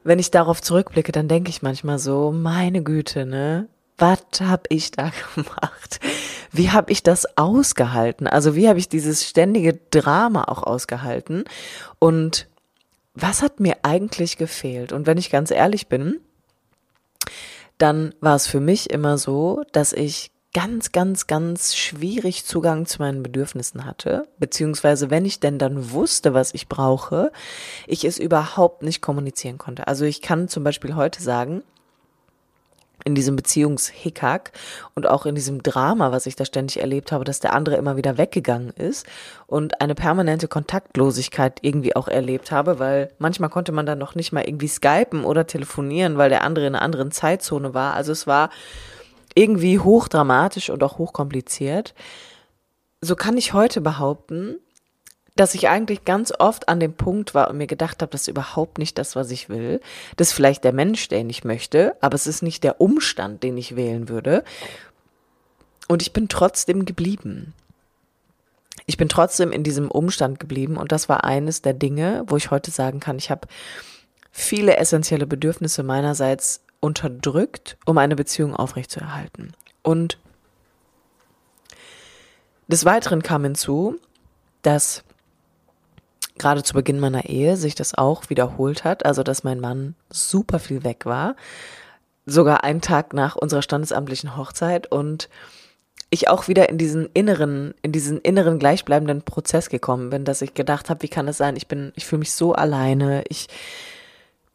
wenn 0.04 0.18
ich 0.18 0.30
darauf 0.30 0.62
zurückblicke, 0.62 1.12
dann 1.12 1.28
denke 1.28 1.50
ich 1.50 1.62
manchmal 1.62 1.98
so, 1.98 2.32
meine 2.32 2.82
Güte, 2.82 3.26
ne? 3.26 3.68
Was 3.98 4.20
habe 4.40 4.64
ich 4.68 4.90
da 4.90 5.12
gemacht? 5.34 6.00
Wie 6.50 6.70
habe 6.70 6.90
ich 6.90 7.02
das 7.02 7.36
ausgehalten? 7.36 8.26
Also 8.26 8.54
wie 8.54 8.68
habe 8.68 8.78
ich 8.78 8.88
dieses 8.88 9.28
ständige 9.28 9.74
Drama 9.90 10.44
auch 10.44 10.62
ausgehalten? 10.62 11.44
Und 11.98 12.48
was 13.14 13.42
hat 13.42 13.60
mir 13.60 13.76
eigentlich 13.82 14.38
gefehlt? 14.38 14.92
Und 14.92 15.06
wenn 15.06 15.18
ich 15.18 15.30
ganz 15.30 15.50
ehrlich 15.50 15.88
bin, 15.88 16.20
dann 17.76 18.14
war 18.20 18.36
es 18.36 18.46
für 18.46 18.60
mich 18.60 18.90
immer 18.90 19.18
so, 19.18 19.62
dass 19.72 19.92
ich 19.92 20.30
ganz, 20.54 20.92
ganz, 20.92 21.26
ganz 21.26 21.76
schwierig 21.76 22.44
Zugang 22.44 22.86
zu 22.86 23.00
meinen 23.00 23.22
Bedürfnissen 23.22 23.84
hatte, 23.84 24.26
beziehungsweise 24.38 25.10
wenn 25.10 25.24
ich 25.24 25.40
denn 25.40 25.58
dann 25.58 25.92
wusste, 25.92 26.34
was 26.34 26.54
ich 26.54 26.68
brauche, 26.68 27.30
ich 27.86 28.04
es 28.04 28.18
überhaupt 28.18 28.82
nicht 28.82 29.02
kommunizieren 29.02 29.58
konnte. 29.58 29.86
Also 29.86 30.04
ich 30.04 30.22
kann 30.22 30.48
zum 30.48 30.64
Beispiel 30.64 30.94
heute 30.94 31.22
sagen, 31.22 31.62
in 33.04 33.14
diesem 33.14 33.36
Beziehungshickhack 33.36 34.52
und 34.94 35.06
auch 35.06 35.26
in 35.26 35.34
diesem 35.34 35.62
Drama, 35.62 36.12
was 36.12 36.26
ich 36.26 36.36
da 36.36 36.44
ständig 36.44 36.80
erlebt 36.80 37.12
habe, 37.12 37.24
dass 37.24 37.40
der 37.40 37.54
andere 37.54 37.76
immer 37.76 37.96
wieder 37.96 38.18
weggegangen 38.18 38.70
ist 38.70 39.06
und 39.46 39.80
eine 39.80 39.94
permanente 39.94 40.48
Kontaktlosigkeit 40.48 41.58
irgendwie 41.62 41.94
auch 41.96 42.08
erlebt 42.08 42.50
habe, 42.50 42.78
weil 42.78 43.10
manchmal 43.18 43.50
konnte 43.50 43.72
man 43.72 43.86
dann 43.86 43.98
noch 43.98 44.14
nicht 44.14 44.32
mal 44.32 44.44
irgendwie 44.44 44.68
skypen 44.68 45.24
oder 45.24 45.46
telefonieren, 45.46 46.18
weil 46.18 46.30
der 46.30 46.42
andere 46.44 46.66
in 46.66 46.74
einer 46.74 46.82
anderen 46.82 47.10
Zeitzone 47.10 47.74
war. 47.74 47.94
Also 47.94 48.12
es 48.12 48.26
war 48.26 48.50
irgendwie 49.34 49.78
hochdramatisch 49.78 50.70
und 50.70 50.82
auch 50.82 50.98
hochkompliziert. 50.98 51.94
So 53.00 53.14
kann 53.14 53.36
ich 53.36 53.52
heute 53.52 53.80
behaupten, 53.80 54.56
dass 55.38 55.54
ich 55.54 55.68
eigentlich 55.68 56.04
ganz 56.04 56.32
oft 56.36 56.68
an 56.68 56.80
dem 56.80 56.94
Punkt 56.94 57.32
war 57.32 57.48
und 57.48 57.58
mir 57.58 57.68
gedacht 57.68 58.02
habe, 58.02 58.10
das 58.10 58.22
ist 58.22 58.28
überhaupt 58.28 58.78
nicht 58.78 58.98
das, 58.98 59.14
was 59.14 59.30
ich 59.30 59.48
will. 59.48 59.80
Das 60.16 60.28
ist 60.28 60.32
vielleicht 60.34 60.64
der 60.64 60.72
Mensch, 60.72 61.06
den 61.06 61.30
ich 61.30 61.44
möchte, 61.44 61.94
aber 62.00 62.16
es 62.16 62.26
ist 62.26 62.42
nicht 62.42 62.64
der 62.64 62.80
Umstand, 62.80 63.44
den 63.44 63.56
ich 63.56 63.76
wählen 63.76 64.08
würde. 64.08 64.42
Und 65.86 66.02
ich 66.02 66.12
bin 66.12 66.28
trotzdem 66.28 66.84
geblieben. 66.84 67.54
Ich 68.86 68.96
bin 68.96 69.08
trotzdem 69.08 69.52
in 69.52 69.62
diesem 69.62 69.92
Umstand 69.92 70.40
geblieben 70.40 70.76
und 70.76 70.90
das 70.90 71.08
war 71.08 71.22
eines 71.22 71.62
der 71.62 71.74
Dinge, 71.74 72.24
wo 72.26 72.36
ich 72.36 72.50
heute 72.50 72.72
sagen 72.72 72.98
kann, 72.98 73.16
ich 73.16 73.30
habe 73.30 73.46
viele 74.32 74.76
essentielle 74.76 75.26
Bedürfnisse 75.26 75.84
meinerseits 75.84 76.64
unterdrückt, 76.80 77.76
um 77.86 77.96
eine 77.96 78.16
Beziehung 78.16 78.56
aufrechtzuerhalten. 78.56 79.52
Und 79.82 80.18
des 82.66 82.84
Weiteren 82.84 83.22
kam 83.22 83.44
hinzu, 83.44 84.00
dass 84.62 85.04
gerade 86.38 86.62
zu 86.62 86.74
Beginn 86.74 87.00
meiner 87.00 87.26
Ehe 87.26 87.56
sich 87.56 87.74
das 87.74 87.94
auch 87.94 88.30
wiederholt 88.30 88.84
hat, 88.84 89.04
also 89.04 89.22
dass 89.22 89.44
mein 89.44 89.60
Mann 89.60 89.94
super 90.10 90.58
viel 90.58 90.84
weg 90.84 91.06
war, 91.06 91.36
sogar 92.26 92.64
einen 92.64 92.80
Tag 92.80 93.12
nach 93.12 93.36
unserer 93.36 93.62
standesamtlichen 93.62 94.36
Hochzeit 94.36 94.90
und 94.90 95.28
ich 96.10 96.28
auch 96.28 96.48
wieder 96.48 96.68
in 96.68 96.78
diesen 96.78 97.06
inneren, 97.12 97.74
in 97.82 97.92
diesen 97.92 98.18
inneren 98.20 98.58
gleichbleibenden 98.58 99.22
Prozess 99.22 99.68
gekommen 99.68 100.10
bin, 100.10 100.24
dass 100.24 100.42
ich 100.42 100.54
gedacht 100.54 100.88
habe, 100.88 101.02
wie 101.02 101.08
kann 101.08 101.28
es 101.28 101.36
sein? 101.36 101.56
Ich 101.56 101.68
bin, 101.68 101.92
ich 101.96 102.06
fühle 102.06 102.20
mich 102.20 102.32
so 102.32 102.54
alleine. 102.54 103.24
Ich 103.28 103.48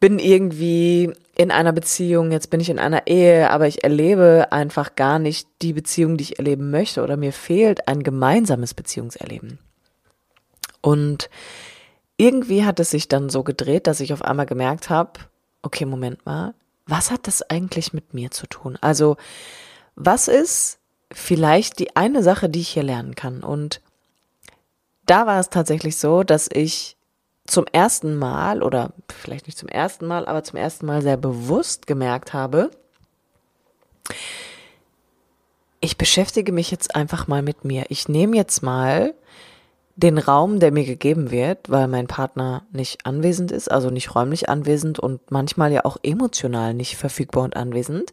bin 0.00 0.18
irgendwie 0.18 1.12
in 1.36 1.50
einer 1.50 1.72
Beziehung, 1.72 2.32
jetzt 2.32 2.50
bin 2.50 2.60
ich 2.60 2.70
in 2.70 2.78
einer 2.78 3.06
Ehe, 3.06 3.50
aber 3.50 3.68
ich 3.68 3.84
erlebe 3.84 4.48
einfach 4.50 4.96
gar 4.96 5.18
nicht 5.18 5.48
die 5.62 5.72
Beziehung, 5.72 6.16
die 6.16 6.24
ich 6.24 6.38
erleben 6.38 6.70
möchte 6.70 7.02
oder 7.02 7.16
mir 7.16 7.32
fehlt 7.32 7.88
ein 7.88 8.02
gemeinsames 8.02 8.74
Beziehungserleben. 8.74 9.58
Und 10.80 11.30
irgendwie 12.16 12.64
hat 12.64 12.80
es 12.80 12.90
sich 12.90 13.08
dann 13.08 13.28
so 13.28 13.42
gedreht, 13.42 13.86
dass 13.86 14.00
ich 14.00 14.12
auf 14.12 14.22
einmal 14.22 14.46
gemerkt 14.46 14.90
habe, 14.90 15.20
okay, 15.62 15.84
Moment 15.84 16.24
mal, 16.26 16.54
was 16.86 17.10
hat 17.10 17.26
das 17.26 17.42
eigentlich 17.42 17.92
mit 17.92 18.14
mir 18.14 18.30
zu 18.30 18.46
tun? 18.46 18.78
Also, 18.80 19.16
was 19.96 20.28
ist 20.28 20.78
vielleicht 21.12 21.78
die 21.78 21.96
eine 21.96 22.22
Sache, 22.22 22.48
die 22.48 22.60
ich 22.60 22.68
hier 22.68 22.82
lernen 22.82 23.14
kann? 23.14 23.42
Und 23.42 23.80
da 25.06 25.26
war 25.26 25.40
es 25.40 25.50
tatsächlich 25.50 25.96
so, 25.96 26.22
dass 26.22 26.48
ich 26.52 26.96
zum 27.46 27.66
ersten 27.72 28.16
Mal 28.16 28.62
oder 28.62 28.92
vielleicht 29.12 29.46
nicht 29.46 29.58
zum 29.58 29.68
ersten 29.68 30.06
Mal, 30.06 30.26
aber 30.26 30.44
zum 30.44 30.58
ersten 30.58 30.86
Mal 30.86 31.02
sehr 31.02 31.16
bewusst 31.16 31.86
gemerkt 31.86 32.32
habe, 32.32 32.70
ich 35.80 35.98
beschäftige 35.98 36.52
mich 36.52 36.70
jetzt 36.70 36.94
einfach 36.96 37.26
mal 37.26 37.42
mit 37.42 37.64
mir. 37.64 37.84
Ich 37.88 38.08
nehme 38.08 38.36
jetzt 38.36 38.62
mal 38.62 39.14
den 39.96 40.18
Raum, 40.18 40.58
der 40.58 40.72
mir 40.72 40.84
gegeben 40.84 41.30
wird, 41.30 41.70
weil 41.70 41.86
mein 41.86 42.06
Partner 42.06 42.66
nicht 42.72 43.06
anwesend 43.06 43.52
ist, 43.52 43.70
also 43.70 43.90
nicht 43.90 44.14
räumlich 44.14 44.48
anwesend 44.48 44.98
und 44.98 45.30
manchmal 45.30 45.72
ja 45.72 45.84
auch 45.84 45.98
emotional 46.02 46.74
nicht 46.74 46.96
verfügbar 46.96 47.44
und 47.44 47.56
anwesend. 47.56 48.12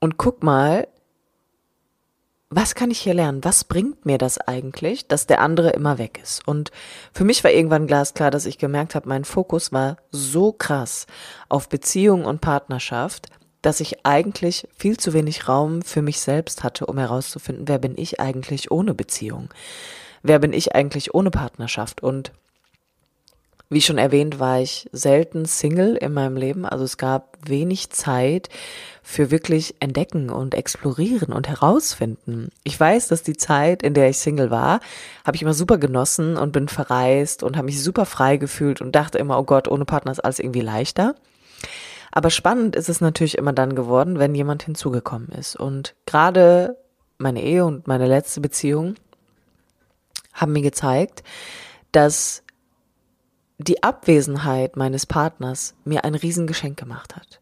Und 0.00 0.16
guck 0.16 0.42
mal, 0.42 0.88
was 2.50 2.74
kann 2.74 2.90
ich 2.90 3.00
hier 3.00 3.14
lernen? 3.14 3.44
Was 3.44 3.64
bringt 3.64 4.06
mir 4.06 4.16
das 4.16 4.38
eigentlich, 4.38 5.06
dass 5.06 5.26
der 5.26 5.40
andere 5.40 5.70
immer 5.70 5.98
weg 5.98 6.18
ist? 6.22 6.46
Und 6.48 6.70
für 7.12 7.24
mich 7.24 7.44
war 7.44 7.50
irgendwann 7.50 7.86
glasklar, 7.86 8.30
dass 8.30 8.46
ich 8.46 8.58
gemerkt 8.58 8.94
habe, 8.94 9.08
mein 9.08 9.24
Fokus 9.24 9.70
war 9.70 9.98
so 10.10 10.52
krass 10.52 11.06
auf 11.48 11.68
Beziehung 11.68 12.24
und 12.24 12.40
Partnerschaft, 12.40 13.28
dass 13.60 13.80
ich 13.80 14.06
eigentlich 14.06 14.66
viel 14.76 14.96
zu 14.96 15.12
wenig 15.12 15.48
Raum 15.48 15.82
für 15.82 16.00
mich 16.00 16.20
selbst 16.20 16.64
hatte, 16.64 16.86
um 16.86 16.96
herauszufinden, 16.96 17.68
wer 17.68 17.78
bin 17.78 17.98
ich 17.98 18.18
eigentlich 18.18 18.70
ohne 18.70 18.94
Beziehung? 18.94 19.50
Wer 20.22 20.38
bin 20.38 20.52
ich 20.52 20.74
eigentlich 20.74 21.14
ohne 21.14 21.30
Partnerschaft? 21.30 22.02
Und 22.02 22.32
wie 23.70 23.82
schon 23.82 23.98
erwähnt, 23.98 24.40
war 24.40 24.60
ich 24.60 24.88
selten 24.92 25.44
Single 25.44 25.96
in 25.96 26.14
meinem 26.14 26.38
Leben. 26.38 26.64
Also 26.64 26.84
es 26.84 26.96
gab 26.96 27.36
wenig 27.46 27.90
Zeit 27.90 28.48
für 29.02 29.30
wirklich 29.30 29.74
entdecken 29.80 30.30
und 30.30 30.54
explorieren 30.54 31.34
und 31.34 31.48
herausfinden. 31.48 32.48
Ich 32.64 32.80
weiß, 32.80 33.08
dass 33.08 33.22
die 33.22 33.36
Zeit, 33.36 33.82
in 33.82 33.92
der 33.92 34.08
ich 34.08 34.18
Single 34.18 34.50
war, 34.50 34.80
habe 35.26 35.36
ich 35.36 35.42
immer 35.42 35.52
super 35.52 35.76
genossen 35.76 36.38
und 36.38 36.52
bin 36.52 36.68
verreist 36.68 37.42
und 37.42 37.56
habe 37.56 37.66
mich 37.66 37.82
super 37.82 38.06
frei 38.06 38.38
gefühlt 38.38 38.80
und 38.80 38.92
dachte 38.92 39.18
immer, 39.18 39.38
oh 39.38 39.44
Gott, 39.44 39.68
ohne 39.68 39.84
Partner 39.84 40.12
ist 40.12 40.20
alles 40.20 40.38
irgendwie 40.38 40.62
leichter. 40.62 41.14
Aber 42.10 42.30
spannend 42.30 42.74
ist 42.74 42.88
es 42.88 43.02
natürlich 43.02 43.36
immer 43.36 43.52
dann 43.52 43.74
geworden, 43.74 44.18
wenn 44.18 44.34
jemand 44.34 44.62
hinzugekommen 44.62 45.28
ist. 45.28 45.56
Und 45.56 45.94
gerade 46.06 46.78
meine 47.18 47.42
Ehe 47.42 47.66
und 47.66 47.86
meine 47.86 48.06
letzte 48.06 48.40
Beziehung 48.40 48.94
haben 50.40 50.52
mir 50.52 50.62
gezeigt, 50.62 51.22
dass 51.92 52.42
die 53.58 53.82
Abwesenheit 53.82 54.76
meines 54.76 55.04
Partners 55.04 55.74
mir 55.84 56.04
ein 56.04 56.14
Riesengeschenk 56.14 56.78
gemacht 56.78 57.16
hat. 57.16 57.40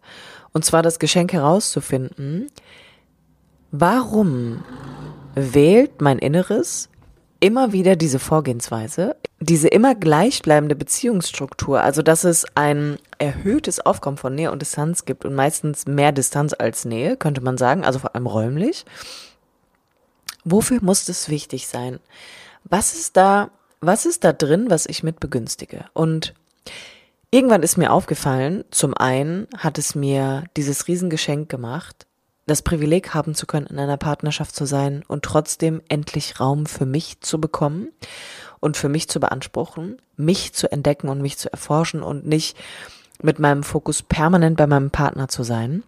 Und 0.53 0.65
zwar 0.65 0.83
das 0.83 0.99
Geschenk 0.99 1.33
herauszufinden, 1.33 2.47
warum 3.71 4.65
wählt 5.35 6.01
mein 6.01 6.19
Inneres 6.19 6.89
immer 7.41 7.73
wieder 7.73 7.97
diese 7.97 8.19
Vorgehensweise, 8.19 9.17
diese 9.41 9.69
immer 9.69 9.95
gleichbleibende 9.95 10.75
Beziehungsstruktur, 10.75 11.83
also 11.83 12.01
dass 12.01 12.25
es 12.25 12.47
ein 12.55 12.97
erhöhtes 13.19 13.85
Aufkommen 13.85 14.17
von 14.17 14.35
Nähe 14.35 14.51
und 14.51 14.63
Distanz 14.63 15.05
gibt 15.05 15.27
und 15.27 15.35
meistens 15.35 15.87
mehr 15.87 16.13
Distanz 16.13 16.55
als 16.59 16.87
Nähe, 16.87 17.19
könnte 17.19 17.43
man 17.43 17.59
sagen, 17.59 17.85
also 17.85 17.99
vor 17.99 18.15
allem 18.15 18.27
räumlich. 18.27 18.87
Wofür 20.45 20.79
muss 20.81 21.05
das 21.05 21.29
wichtig 21.29 21.67
sein? 21.67 22.01
Was 22.69 22.95
ist 22.95 23.17
da, 23.17 23.51
was 23.81 24.07
ist 24.07 24.25
da 24.25 24.33
drin, 24.33 24.67
was 24.69 24.87
ich 24.87 25.03
mit 25.03 25.21
begünstige? 25.21 25.87
Und 25.93 26.35
irgendwann 27.31 27.63
ist 27.63 27.77
mir 27.77 27.93
aufgefallen, 27.93 28.65
zum 28.71 28.95
einen 28.95 29.47
hat 29.57 29.79
es 29.79 29.95
mir 29.95 30.45
dieses 30.57 30.89
Riesengeschenk 30.89 31.49
gemacht, 31.49 32.07
das 32.47 32.63
Privileg 32.63 33.13
haben 33.13 33.35
zu 33.35 33.47
können, 33.47 33.67
in 33.67 33.79
einer 33.79 33.97
Partnerschaft 33.97 34.55
zu 34.55 34.67
sein 34.67 35.03
und 35.09 35.25
trotzdem 35.25 35.83
endlich 35.89 36.39
Raum 36.39 36.67
für 36.67 36.87
mich 36.87 37.21
zu 37.21 37.41
bekommen 37.41 37.89
und 38.61 38.77
für 38.77 38.89
mich 38.89 39.09
zu 39.09 39.19
beanspruchen, 39.19 40.01
mich 40.17 40.53
zu 40.53 40.71
entdecken 40.71 41.09
und 41.09 41.21
mich 41.21 41.39
zu 41.39 41.51
erforschen 41.51 42.03
und 42.03 42.25
nicht 42.27 42.57
mit 43.21 43.41
meinem 43.41 43.65
Fokus 43.65 44.03
permanent 44.03 44.57
bei 44.57 44.67
meinem 44.67 44.91
Partner 44.91 45.27
zu 45.29 45.43
sein 45.43 45.83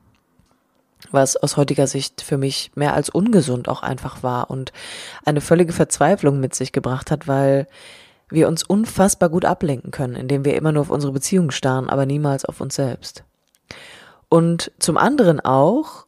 was 1.11 1.37
aus 1.37 1.57
heutiger 1.57 1.87
Sicht 1.87 2.23
für 2.23 2.37
mich 2.37 2.71
mehr 2.75 2.95
als 2.95 3.09
ungesund 3.09 3.69
auch 3.69 3.83
einfach 3.83 4.23
war 4.23 4.51
und 4.51 4.73
eine 5.25 5.41
völlige 5.41 5.73
Verzweiflung 5.73 6.41
mit 6.41 6.55
sich 6.55 6.73
gebracht 6.73 7.11
hat, 7.11 7.29
weil 7.29 7.67
wir 8.31 8.49
uns 8.49 8.63
unfassbar 8.63 9.29
gut 9.29 9.45
ablenken 9.45 9.91
können, 9.91 10.15
indem 10.15 10.45
wir 10.45 10.55
immer 10.55 10.73
nur 10.73 10.83
auf 10.83 10.91
unsere 10.91 11.13
Beziehung 11.13 11.51
starren, 11.51 11.89
aber 11.89 12.05
niemals 12.05 12.45
auf 12.45 12.61
uns 12.61 12.75
selbst. 12.75 13.25
Und 14.29 14.73
zum 14.79 14.99
anderen 14.99 15.41
auch 15.41 16.07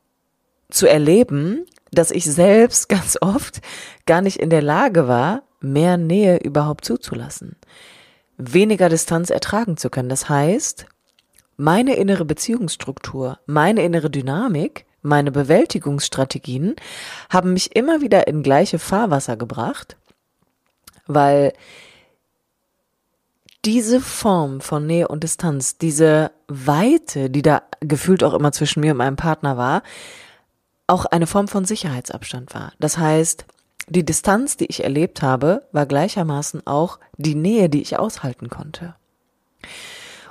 zu 0.68 0.86
erleben, 0.86 1.64
dass 1.90 2.10
ich 2.10 2.24
selbst 2.24 2.88
ganz 2.88 3.16
oft 3.20 3.60
gar 4.06 4.20
nicht 4.20 4.36
in 4.36 4.50
der 4.50 4.62
Lage 4.62 5.08
war, 5.08 5.42
mehr 5.60 5.96
Nähe 5.96 6.38
überhaupt 6.38 6.84
zuzulassen, 6.84 7.56
weniger 8.36 8.88
Distanz 8.88 9.30
ertragen 9.30 9.76
zu 9.76 9.90
können. 9.90 10.08
Das 10.08 10.28
heißt, 10.28 10.86
meine 11.60 11.94
innere 11.96 12.24
Beziehungsstruktur, 12.24 13.38
meine 13.44 13.82
innere 13.82 14.08
Dynamik, 14.08 14.86
meine 15.02 15.30
Bewältigungsstrategien 15.30 16.74
haben 17.28 17.52
mich 17.52 17.76
immer 17.76 18.00
wieder 18.00 18.26
in 18.26 18.42
gleiche 18.42 18.78
Fahrwasser 18.78 19.36
gebracht, 19.36 19.96
weil 21.06 21.52
diese 23.66 24.00
Form 24.00 24.62
von 24.62 24.86
Nähe 24.86 25.08
und 25.08 25.22
Distanz, 25.22 25.76
diese 25.76 26.30
Weite, 26.48 27.28
die 27.28 27.42
da 27.42 27.62
gefühlt 27.80 28.24
auch 28.24 28.32
immer 28.32 28.52
zwischen 28.52 28.80
mir 28.80 28.92
und 28.92 28.98
meinem 28.98 29.16
Partner 29.16 29.58
war, 29.58 29.82
auch 30.86 31.04
eine 31.04 31.26
Form 31.26 31.46
von 31.46 31.66
Sicherheitsabstand 31.66 32.54
war. 32.54 32.72
Das 32.78 32.96
heißt, 32.96 33.44
die 33.86 34.04
Distanz, 34.04 34.56
die 34.56 34.66
ich 34.66 34.82
erlebt 34.82 35.20
habe, 35.20 35.66
war 35.72 35.84
gleichermaßen 35.84 36.66
auch 36.66 36.98
die 37.18 37.34
Nähe, 37.34 37.68
die 37.68 37.82
ich 37.82 37.98
aushalten 37.98 38.48
konnte. 38.48 38.94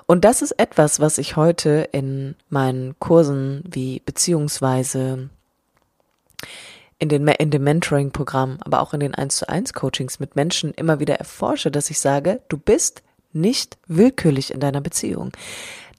Und 0.10 0.26
das 0.26 0.42
ist 0.42 0.54
etwas, 0.54 1.00
was 1.00 1.20
ich 1.20 1.36
heute 1.36 1.88
in 1.92 2.34
meinen 2.50 2.98
Kursen 2.98 3.62
wie 3.70 4.02
beziehungsweise 4.04 5.30
in 6.98 7.10
den 7.10 7.28
in 7.28 7.52
dem 7.52 7.64
Mentoring 7.64 8.10
Programm, 8.10 8.58
aber 8.62 8.82
auch 8.82 8.96
in 8.96 9.02
den 9.02 9.14
1 9.14 9.36
zu 9.36 9.48
1 9.48 9.74
Coachings 9.74 10.20
mit 10.20 10.36
Menschen 10.36 10.74
immer 10.74 11.00
wieder 11.00 11.18
erforsche, 11.18 11.70
dass 11.70 11.92
ich 11.92 12.00
sage, 12.00 12.42
du 12.48 12.58
bist 12.58 13.04
nicht 13.34 13.78
willkürlich 13.86 14.52
in 14.52 14.60
deiner 14.60 14.82
Beziehung. 14.82 15.32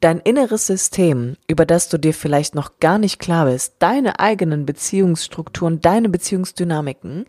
Dein 0.01 0.19
inneres 0.19 0.67
System, 0.67 1.37
über 1.47 1.65
das 1.65 1.89
du 1.89 1.97
dir 1.97 2.13
vielleicht 2.13 2.57
noch 2.57 2.81
gar 2.81 2.99
nicht 2.99 3.21
klar 3.21 3.45
bist, 3.45 3.75
deine 3.79 4.19
eigenen 4.19 4.67
Beziehungsstrukturen, 4.67 5.81
deine 5.81 6.09
Beziehungsdynamiken, 6.09 7.27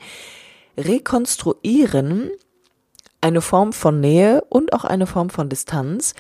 rekonstruieren 0.80 2.32
eine 3.22 3.42
Form 3.42 3.72
von 3.72 4.00
Nähe 4.00 4.44
und 4.50 4.74
auch 4.74 4.84
eine 4.84 5.06
Form 5.06 5.30
von 5.30 5.48
Distanz, 5.48 6.16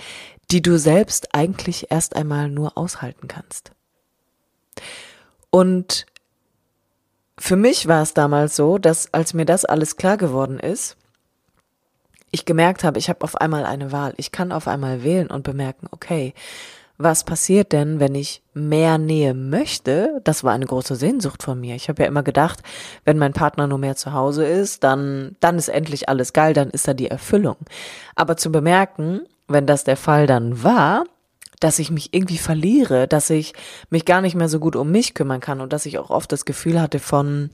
die 0.51 0.61
du 0.61 0.77
selbst 0.77 1.33
eigentlich 1.33 1.91
erst 1.91 2.15
einmal 2.15 2.49
nur 2.49 2.77
aushalten 2.77 3.27
kannst. 3.27 3.71
Und 5.49 6.05
für 7.37 7.55
mich 7.55 7.87
war 7.87 8.03
es 8.03 8.13
damals 8.13 8.55
so, 8.55 8.77
dass 8.77 9.13
als 9.13 9.33
mir 9.33 9.45
das 9.45 9.65
alles 9.65 9.95
klar 9.95 10.17
geworden 10.17 10.59
ist, 10.59 10.97
ich 12.31 12.45
gemerkt 12.45 12.83
habe, 12.83 12.99
ich 12.99 13.09
habe 13.09 13.23
auf 13.23 13.35
einmal 13.35 13.65
eine 13.65 13.91
Wahl. 13.91 14.13
Ich 14.17 14.31
kann 14.31 14.51
auf 14.51 14.67
einmal 14.67 15.03
wählen 15.03 15.27
und 15.29 15.43
bemerken, 15.43 15.87
okay, 15.91 16.33
was 17.03 17.23
passiert 17.23 17.71
denn, 17.71 17.99
wenn 17.99 18.15
ich 18.15 18.41
mehr 18.53 18.97
Nähe 18.97 19.33
möchte? 19.33 20.21
Das 20.23 20.43
war 20.43 20.53
eine 20.53 20.65
große 20.65 20.95
Sehnsucht 20.95 21.43
von 21.43 21.59
mir. 21.59 21.75
Ich 21.75 21.89
habe 21.89 22.03
ja 22.03 22.07
immer 22.07 22.23
gedacht, 22.23 22.61
wenn 23.05 23.17
mein 23.17 23.33
Partner 23.33 23.67
nur 23.67 23.77
mehr 23.77 23.95
zu 23.95 24.13
Hause 24.13 24.45
ist, 24.45 24.83
dann, 24.83 25.35
dann 25.39 25.57
ist 25.57 25.69
endlich 25.69 26.09
alles 26.09 26.33
geil, 26.33 26.53
dann 26.53 26.69
ist 26.69 26.87
da 26.87 26.93
die 26.93 27.07
Erfüllung. 27.07 27.57
Aber 28.15 28.37
zu 28.37 28.51
bemerken, 28.51 29.21
wenn 29.47 29.65
das 29.65 29.83
der 29.83 29.97
Fall 29.97 30.27
dann 30.27 30.63
war, 30.63 31.03
dass 31.59 31.79
ich 31.79 31.91
mich 31.91 32.13
irgendwie 32.13 32.39
verliere, 32.39 33.07
dass 33.07 33.29
ich 33.29 33.53
mich 33.89 34.05
gar 34.05 34.21
nicht 34.21 34.35
mehr 34.35 34.49
so 34.49 34.59
gut 34.59 34.75
um 34.75 34.91
mich 34.91 35.13
kümmern 35.13 35.39
kann 35.39 35.61
und 35.61 35.71
dass 35.71 35.85
ich 35.85 35.99
auch 35.99 36.09
oft 36.09 36.31
das 36.31 36.45
Gefühl 36.45 36.81
hatte 36.81 36.99
von, 36.99 37.51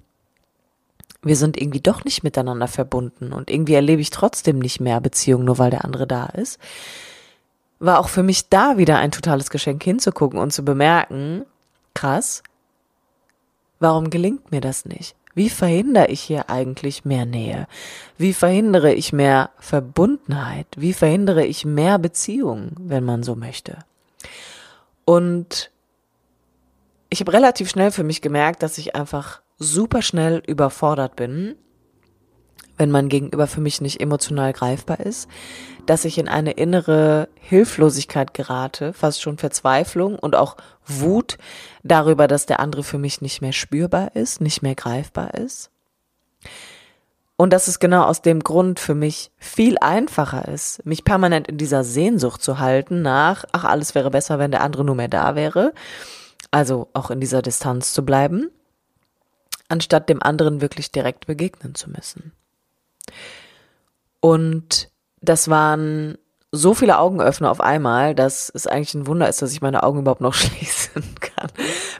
wir 1.22 1.36
sind 1.36 1.60
irgendwie 1.60 1.82
doch 1.82 2.06
nicht 2.06 2.24
miteinander 2.24 2.68
verbunden 2.68 3.34
und 3.34 3.52
irgendwie 3.52 3.74
erlebe 3.74 4.02
ich 4.02 4.10
trotzdem 4.10 4.60
nicht 4.60 4.80
mehr 4.80 5.02
Beziehung, 5.02 5.44
nur 5.44 5.58
weil 5.58 5.72
der 5.72 5.84
andere 5.84 6.08
da 6.08 6.28
ist, 6.28 6.58
war 7.80 8.00
auch 8.00 8.10
für 8.10 8.24
mich 8.24 8.50
da 8.50 8.78
wieder 8.78 8.98
ein 8.98 9.12
totales 9.12 9.50
Geschenk 9.50 9.84
hinzugucken 9.84 10.40
und 10.40 10.52
zu 10.52 10.64
bemerken, 10.64 11.46
krass, 11.94 12.44
warum 13.80 14.10
gelingt 14.10 14.52
mir 14.52 14.62
das 14.62 14.86
nicht? 14.86 15.16
Wie 15.36 15.52
verhindere 15.52 16.08
ich 16.08 16.22
hier 16.22 16.50
eigentlich 16.50 17.06
mehr 17.06 17.28
Nähe? 17.28 17.68
Wie 18.18 18.34
verhindere 18.34 18.94
ich 18.94 19.14
mehr 19.14 19.52
Verbundenheit? 19.60 20.66
Wie 20.76 20.94
verhindere 20.94 21.46
ich 21.46 21.64
mehr 21.64 22.00
Beziehung, 22.00 22.72
wenn 22.80 23.04
man 23.04 23.22
so 23.22 23.36
möchte? 23.36 23.78
Und 25.06 25.70
ich 27.10 27.20
habe 27.20 27.34
relativ 27.34 27.70
schnell 27.70 27.92
für 27.92 28.04
mich 28.04 28.24
gemerkt, 28.24 28.64
dass 28.64 28.80
ich 28.80 28.96
einfach 28.96 29.42
super 29.60 30.02
schnell 30.02 30.42
überfordert 30.46 31.16
bin, 31.16 31.56
wenn 32.78 32.92
mein 32.92 33.10
Gegenüber 33.10 33.48
für 33.48 33.62
mich 33.62 33.82
nicht 33.82 34.00
emotional 34.00 34.54
greifbar 34.54 35.00
ist, 35.00 35.28
dass 35.86 36.06
ich 36.06 36.18
in 36.18 36.28
eine 36.28 36.52
innere 36.52 37.28
Hilflosigkeit 37.40 38.34
gerate, 38.34 38.94
fast 38.94 39.22
schon 39.22 39.38
Verzweiflung 39.38 40.18
und 40.18 40.36
auch 40.36 40.58
Wut 40.86 41.38
darüber, 41.84 42.28
dass 42.28 42.46
der 42.46 42.60
andere 42.60 42.84
für 42.84 42.98
mich 42.98 43.22
nicht 43.22 43.42
mehr 43.42 43.54
spürbar 43.54 44.16
ist, 44.16 44.42
nicht 44.42 44.62
mehr 44.62 44.76
greifbar 44.76 45.34
ist. 45.34 45.72
Und 47.36 47.54
dass 47.54 47.68
es 47.68 47.80
genau 47.80 48.04
aus 48.04 48.22
dem 48.22 48.42
Grund 48.44 48.80
für 48.80 48.96
mich 48.96 49.32
viel 49.38 49.78
einfacher 49.80 50.48
ist, 50.48 50.84
mich 50.86 51.04
permanent 51.04 51.48
in 51.48 51.58
dieser 51.58 51.84
Sehnsucht 51.84 52.42
zu 52.42 52.58
halten 52.60 53.02
nach, 53.02 53.46
ach, 53.52 53.64
alles 53.64 53.94
wäre 53.94 54.10
besser, 54.10 54.40
wenn 54.40 54.52
der 54.52 54.62
andere 54.62 54.84
nur 54.84 54.96
mehr 54.96 55.08
da 55.08 55.36
wäre. 55.36 55.74
Also 56.50 56.90
auch 56.94 57.12
in 57.12 57.20
dieser 57.20 57.42
Distanz 57.42 57.94
zu 57.94 58.04
bleiben 58.04 58.50
anstatt 59.70 60.10
dem 60.10 60.22
anderen 60.22 60.62
wirklich 60.62 60.92
direkt 60.92 61.28
begegnen 61.28 61.76
zu 61.76 61.90
müssen. 61.90 62.32
Und 64.20 64.90
das 65.22 65.50
waren 65.50 66.18
so 66.52 66.74
viele 66.74 67.00
Augenöffner 67.00 67.52
auf 67.52 67.62
einmal, 67.62 68.16
dass 68.16 68.50
es 68.54 68.68
eigentlich 68.68 68.94
ein 68.94 69.08
Wunder 69.08 69.28
ist, 69.28 69.42
dass 69.42 69.52
ich 69.52 69.62
meine 69.62 69.84
Augen 69.84 70.00
überhaupt 70.00 70.22
noch 70.22 70.34
schließen 70.34 71.04
kann, 71.20 71.50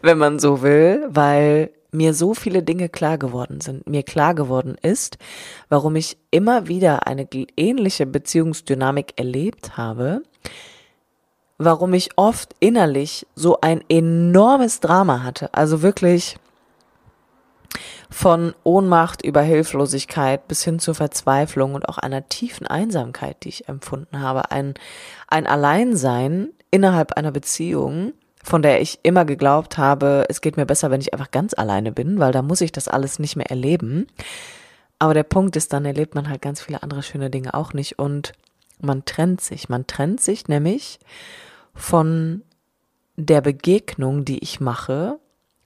wenn 0.02 0.18
man 0.18 0.40
so 0.40 0.62
will, 0.62 1.06
weil 1.10 1.72
mir 1.92 2.14
so 2.14 2.34
viele 2.34 2.64
Dinge 2.64 2.90
klar 2.90 3.18
geworden 3.18 3.62
sind, 3.62 3.88
mir 3.88 4.04
klar 4.04 4.36
geworden 4.36 4.76
ist, 4.82 5.18
warum 5.70 5.96
ich 5.96 6.18
immer 6.32 6.68
wieder 6.68 7.08
eine 7.08 7.28
ähnliche 7.56 8.06
Beziehungsdynamik 8.06 9.14
erlebt 9.18 9.78
habe, 9.78 10.22
warum 11.58 11.94
ich 11.94 12.18
oft 12.18 12.56
innerlich 12.60 13.26
so 13.36 13.60
ein 13.62 13.84
enormes 13.90 14.80
Drama 14.80 15.24
hatte, 15.24 15.54
also 15.54 15.82
wirklich 15.82 16.38
von 18.10 18.54
Ohnmacht 18.64 19.22
über 19.22 19.42
Hilflosigkeit 19.42 20.48
bis 20.48 20.64
hin 20.64 20.80
zur 20.80 20.96
Verzweiflung 20.96 21.76
und 21.76 21.90
auch 21.90 21.98
einer 21.98 22.30
tiefen 22.30 22.66
Einsamkeit, 22.68 23.44
die 23.44 23.50
ich 23.50 23.68
empfunden 23.68 24.22
habe. 24.22 24.52
Ein, 24.52 24.76
ein 25.28 25.46
Alleinsein 25.46 26.50
innerhalb 26.72 27.14
einer 27.14 27.32
Beziehung, 27.32 28.14
von 28.44 28.62
der 28.62 28.82
ich 28.82 29.00
immer 29.04 29.26
geglaubt 29.26 29.78
habe, 29.78 30.26
es 30.30 30.42
geht 30.42 30.56
mir 30.56 30.66
besser, 30.66 30.90
wenn 30.90 31.02
ich 31.02 31.14
einfach 31.14 31.32
ganz 31.32 31.54
alleine 31.54 31.92
bin, 31.92 32.20
weil 32.20 32.32
da 32.32 32.42
muss 32.42 32.62
ich 32.62 32.72
das 32.72 32.88
alles 32.88 33.20
nicht 33.20 33.36
mehr 33.36 33.50
erleben. 33.50 34.08
Aber 35.00 35.14
der 35.14 35.24
Punkt 35.24 35.56
ist, 35.56 35.74
dann 35.74 35.86
erlebt 35.86 36.16
man 36.16 36.30
halt 36.30 36.42
ganz 36.42 36.62
viele 36.62 36.82
andere 36.82 37.04
schöne 37.04 37.30
Dinge 37.30 37.54
auch 37.54 37.74
nicht 37.74 38.00
und 38.00 38.32
man 38.80 39.06
trennt 39.06 39.42
sich. 39.42 39.70
Man 39.70 39.86
trennt 39.86 40.22
sich 40.22 40.48
nämlich 40.48 41.00
von 41.74 42.42
der 43.16 43.42
Begegnung, 43.42 44.26
die 44.26 44.40
ich 44.40 44.60
mache 44.60 45.20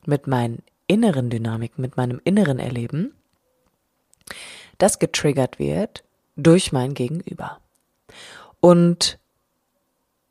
mit 0.05 0.27
meinen 0.27 0.63
inneren 0.91 1.29
Dynamik, 1.29 1.79
mit 1.79 1.95
meinem 1.95 2.19
inneren 2.25 2.59
Erleben, 2.59 3.15
das 4.77 4.99
getriggert 4.99 5.57
wird 5.57 6.03
durch 6.35 6.73
mein 6.73 6.93
Gegenüber. 6.93 7.59
Und 8.59 9.17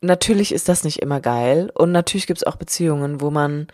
natürlich 0.02 0.52
ist 0.52 0.68
das 0.68 0.84
nicht 0.84 1.00
immer 1.00 1.20
geil 1.20 1.72
und 1.74 1.92
natürlich 1.92 2.26
gibt 2.26 2.40
es 2.40 2.46
auch 2.46 2.56
Beziehungen, 2.56 3.22
wo 3.22 3.30
man 3.30 3.68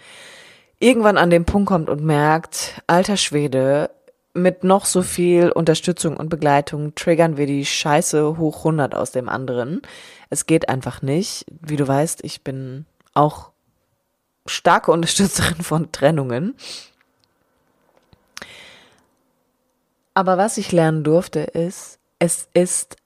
irgendwann 0.79 1.19
an 1.19 1.31
den 1.31 1.45
Punkt 1.45 1.69
kommt 1.69 1.91
und 1.91 2.05
merkt, 2.05 2.81
alter 2.87 3.17
Schwede, 3.17 3.91
mit 4.33 4.63
noch 4.63 4.85
so 4.85 5.03
viel 5.03 5.51
Unterstützung 5.51 6.17
und 6.17 6.29
Begleitung 6.29 6.95
triggern 6.95 7.37
wir 7.37 7.47
die 7.47 7.65
Scheiße 7.65 8.39
hoch 8.39 8.59
100 8.59 8.95
aus 8.95 9.11
dem 9.11 9.29
anderen. 9.29 9.83
Es 10.31 10.47
geht 10.47 10.69
einfach 10.69 11.03
nicht. 11.03 11.47
Wie 11.63 11.77
du 11.77 11.89
weißt, 11.89 12.23
ich 12.23 12.45
bin 12.45 12.85
auch 13.15 13.51
starke 14.51 14.91
Unterstützerin 14.93 15.63
von 15.63 15.93
Trennungen. 15.93 16.55
Aber 20.15 20.39
was 20.39 20.57
ich 20.57 20.73
lernen 20.73 21.05
durfte, 21.05 21.41
ist, 21.41 21.99
es 22.19 22.49
ist 22.55 22.97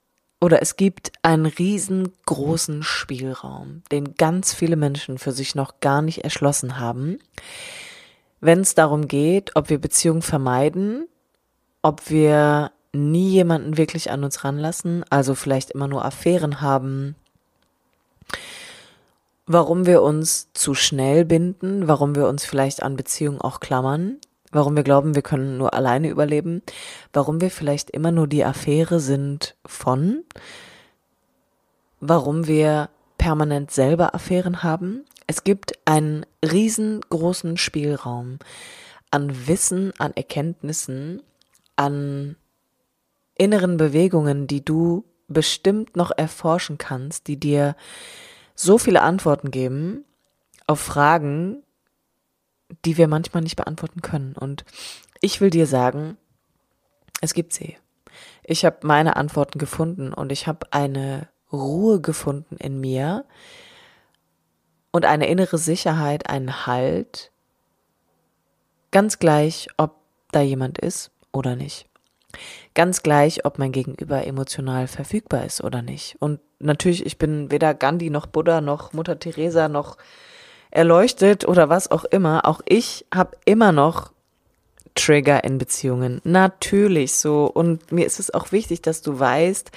oder 0.40 0.62
es 0.62 0.76
gibt 0.76 1.12
einen 1.22 1.46
riesengroßen 1.46 2.82
Spielraum, 2.82 3.82
den 3.92 4.14
ganz 4.14 4.54
viele 4.54 4.76
Menschen 4.76 5.18
für 5.18 5.32
sich 5.32 5.54
noch 5.54 5.80
gar 5.80 6.00
nicht 6.00 6.24
erschlossen 6.24 6.78
haben, 6.78 7.18
wenn 8.40 8.60
es 8.60 8.74
darum 8.74 9.06
geht, 9.06 9.54
ob 9.54 9.68
wir 9.68 9.78
Beziehungen 9.78 10.22
vermeiden, 10.22 11.06
ob 11.82 12.08
wir 12.08 12.72
nie 12.92 13.30
jemanden 13.30 13.76
wirklich 13.76 14.10
an 14.10 14.24
uns 14.24 14.44
ranlassen, 14.44 15.04
also 15.10 15.34
vielleicht 15.34 15.70
immer 15.70 15.88
nur 15.88 16.04
Affären 16.04 16.60
haben, 16.60 17.16
warum 19.52 19.84
wir 19.84 20.02
uns 20.02 20.52
zu 20.52 20.74
schnell 20.74 21.24
binden, 21.24 21.88
warum 21.88 22.14
wir 22.14 22.28
uns 22.28 22.44
vielleicht 22.44 22.84
an 22.84 22.96
Beziehungen 22.96 23.40
auch 23.40 23.58
klammern, 23.58 24.18
warum 24.52 24.76
wir 24.76 24.84
glauben, 24.84 25.16
wir 25.16 25.22
können 25.22 25.58
nur 25.58 25.74
alleine 25.74 26.08
überleben, 26.08 26.62
warum 27.12 27.40
wir 27.40 27.50
vielleicht 27.50 27.90
immer 27.90 28.12
nur 28.12 28.28
die 28.28 28.44
Affäre 28.44 29.00
sind 29.00 29.56
von, 29.66 30.22
warum 31.98 32.46
wir 32.46 32.90
permanent 33.18 33.72
selber 33.72 34.14
Affären 34.14 34.62
haben. 34.62 35.04
Es 35.26 35.42
gibt 35.42 35.72
einen 35.84 36.24
riesengroßen 36.44 37.56
Spielraum 37.56 38.38
an 39.10 39.48
Wissen, 39.48 39.92
an 39.98 40.12
Erkenntnissen, 40.14 41.22
an 41.74 42.36
inneren 43.36 43.78
Bewegungen, 43.78 44.46
die 44.46 44.64
du 44.64 45.04
bestimmt 45.26 45.96
noch 45.96 46.12
erforschen 46.16 46.78
kannst, 46.78 47.26
die 47.26 47.38
dir 47.38 47.74
so 48.62 48.76
viele 48.76 49.02
Antworten 49.02 49.50
geben 49.50 50.04
auf 50.66 50.80
Fragen, 50.80 51.62
die 52.84 52.98
wir 52.98 53.08
manchmal 53.08 53.42
nicht 53.42 53.56
beantworten 53.56 54.02
können. 54.02 54.34
Und 54.34 54.64
ich 55.20 55.40
will 55.40 55.50
dir 55.50 55.66
sagen, 55.66 56.18
es 57.22 57.32
gibt 57.32 57.54
sie. 57.54 57.78
Ich 58.44 58.64
habe 58.64 58.86
meine 58.86 59.16
Antworten 59.16 59.58
gefunden 59.58 60.12
und 60.12 60.30
ich 60.30 60.46
habe 60.46 60.72
eine 60.72 61.28
Ruhe 61.52 62.00
gefunden 62.00 62.56
in 62.56 62.80
mir 62.80 63.24
und 64.90 65.04
eine 65.06 65.28
innere 65.28 65.58
Sicherheit, 65.58 66.28
einen 66.28 66.66
Halt, 66.66 67.32
ganz 68.90 69.18
gleich, 69.18 69.68
ob 69.78 69.96
da 70.32 70.42
jemand 70.42 70.78
ist 70.78 71.12
oder 71.32 71.56
nicht. 71.56 71.88
Ganz 72.74 73.02
gleich, 73.02 73.44
ob 73.44 73.58
mein 73.58 73.72
Gegenüber 73.72 74.24
emotional 74.26 74.86
verfügbar 74.86 75.44
ist 75.44 75.62
oder 75.62 75.82
nicht. 75.82 76.16
Und 76.20 76.40
natürlich, 76.60 77.04
ich 77.04 77.18
bin 77.18 77.50
weder 77.50 77.74
Gandhi 77.74 78.10
noch 78.10 78.26
Buddha 78.26 78.60
noch 78.60 78.92
Mutter 78.92 79.18
Teresa 79.18 79.68
noch 79.68 79.96
erleuchtet 80.70 81.46
oder 81.46 81.68
was 81.68 81.90
auch 81.90 82.04
immer. 82.04 82.46
Auch 82.46 82.60
ich 82.66 83.06
habe 83.12 83.36
immer 83.44 83.72
noch 83.72 84.12
Trigger 84.94 85.44
in 85.44 85.58
Beziehungen. 85.58 86.20
Natürlich 86.24 87.14
so. 87.14 87.46
Und 87.46 87.90
mir 87.92 88.06
ist 88.06 88.20
es 88.20 88.32
auch 88.32 88.52
wichtig, 88.52 88.82
dass 88.82 89.02
du 89.02 89.18
weißt, 89.18 89.70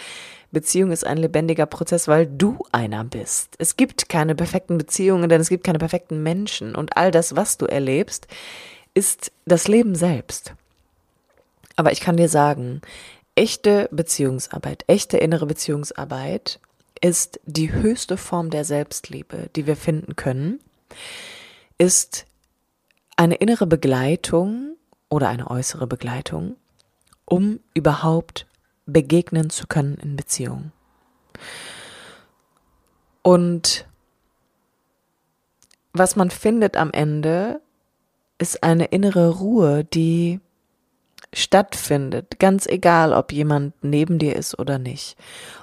Beziehung 0.51 0.91
ist 0.91 1.05
ein 1.05 1.17
lebendiger 1.17 1.65
Prozess, 1.65 2.07
weil 2.07 2.27
du 2.27 2.59
einer 2.71 3.03
bist. 3.03 3.55
Es 3.57 3.75
gibt 3.75 4.07
keine 4.07 4.35
perfekten 4.35 4.77
Beziehungen, 4.77 5.27
denn 5.29 5.41
es 5.41 5.49
gibt 5.49 5.63
keine 5.63 5.79
perfekten 5.79 6.21
Menschen. 6.21 6.75
Und 6.75 6.95
all 6.95 7.09
das, 7.09 7.35
was 7.35 7.57
du 7.57 7.65
erlebst, 7.65 8.27
ist 8.93 9.31
das 9.45 9.67
Leben 9.67 9.95
selbst. 9.95 10.53
Aber 11.75 11.91
ich 11.91 11.99
kann 11.99 12.17
dir 12.17 12.29
sagen, 12.29 12.81
echte 13.35 13.89
Beziehungsarbeit, 13.91 14.83
echte 14.87 15.17
innere 15.17 15.45
Beziehungsarbeit 15.45 16.59
ist 17.01 17.39
die 17.45 17.71
höchste 17.71 18.17
Form 18.17 18.49
der 18.49 18.63
Selbstliebe, 18.63 19.49
die 19.55 19.67
wir 19.67 19.75
finden 19.75 20.15
können, 20.15 20.59
ist 21.77 22.25
eine 23.17 23.35
innere 23.35 23.67
Begleitung 23.67 24.75
oder 25.09 25.29
eine 25.29 25.49
äußere 25.49 25.87
Begleitung, 25.87 26.55
um 27.25 27.59
überhaupt 27.73 28.47
begegnen 28.85 29.49
zu 29.49 29.67
können 29.67 29.95
in 29.95 30.15
Beziehungen. 30.15 30.71
Und 33.21 33.87
was 35.93 36.15
man 36.15 36.29
findet 36.31 36.75
am 36.75 36.91
Ende, 36.91 37.61
ist 38.37 38.63
eine 38.63 38.85
innere 38.85 39.29
Ruhe, 39.37 39.83
die 39.83 40.39
stattfindet, 41.33 42.39
ganz 42.39 42.65
egal, 42.67 43.13
ob 43.13 43.31
jemand 43.31 43.73
neben 43.83 44.19
dir 44.19 44.35
ist 44.35 44.57
oder 44.59 44.77
nicht, 44.79 45.17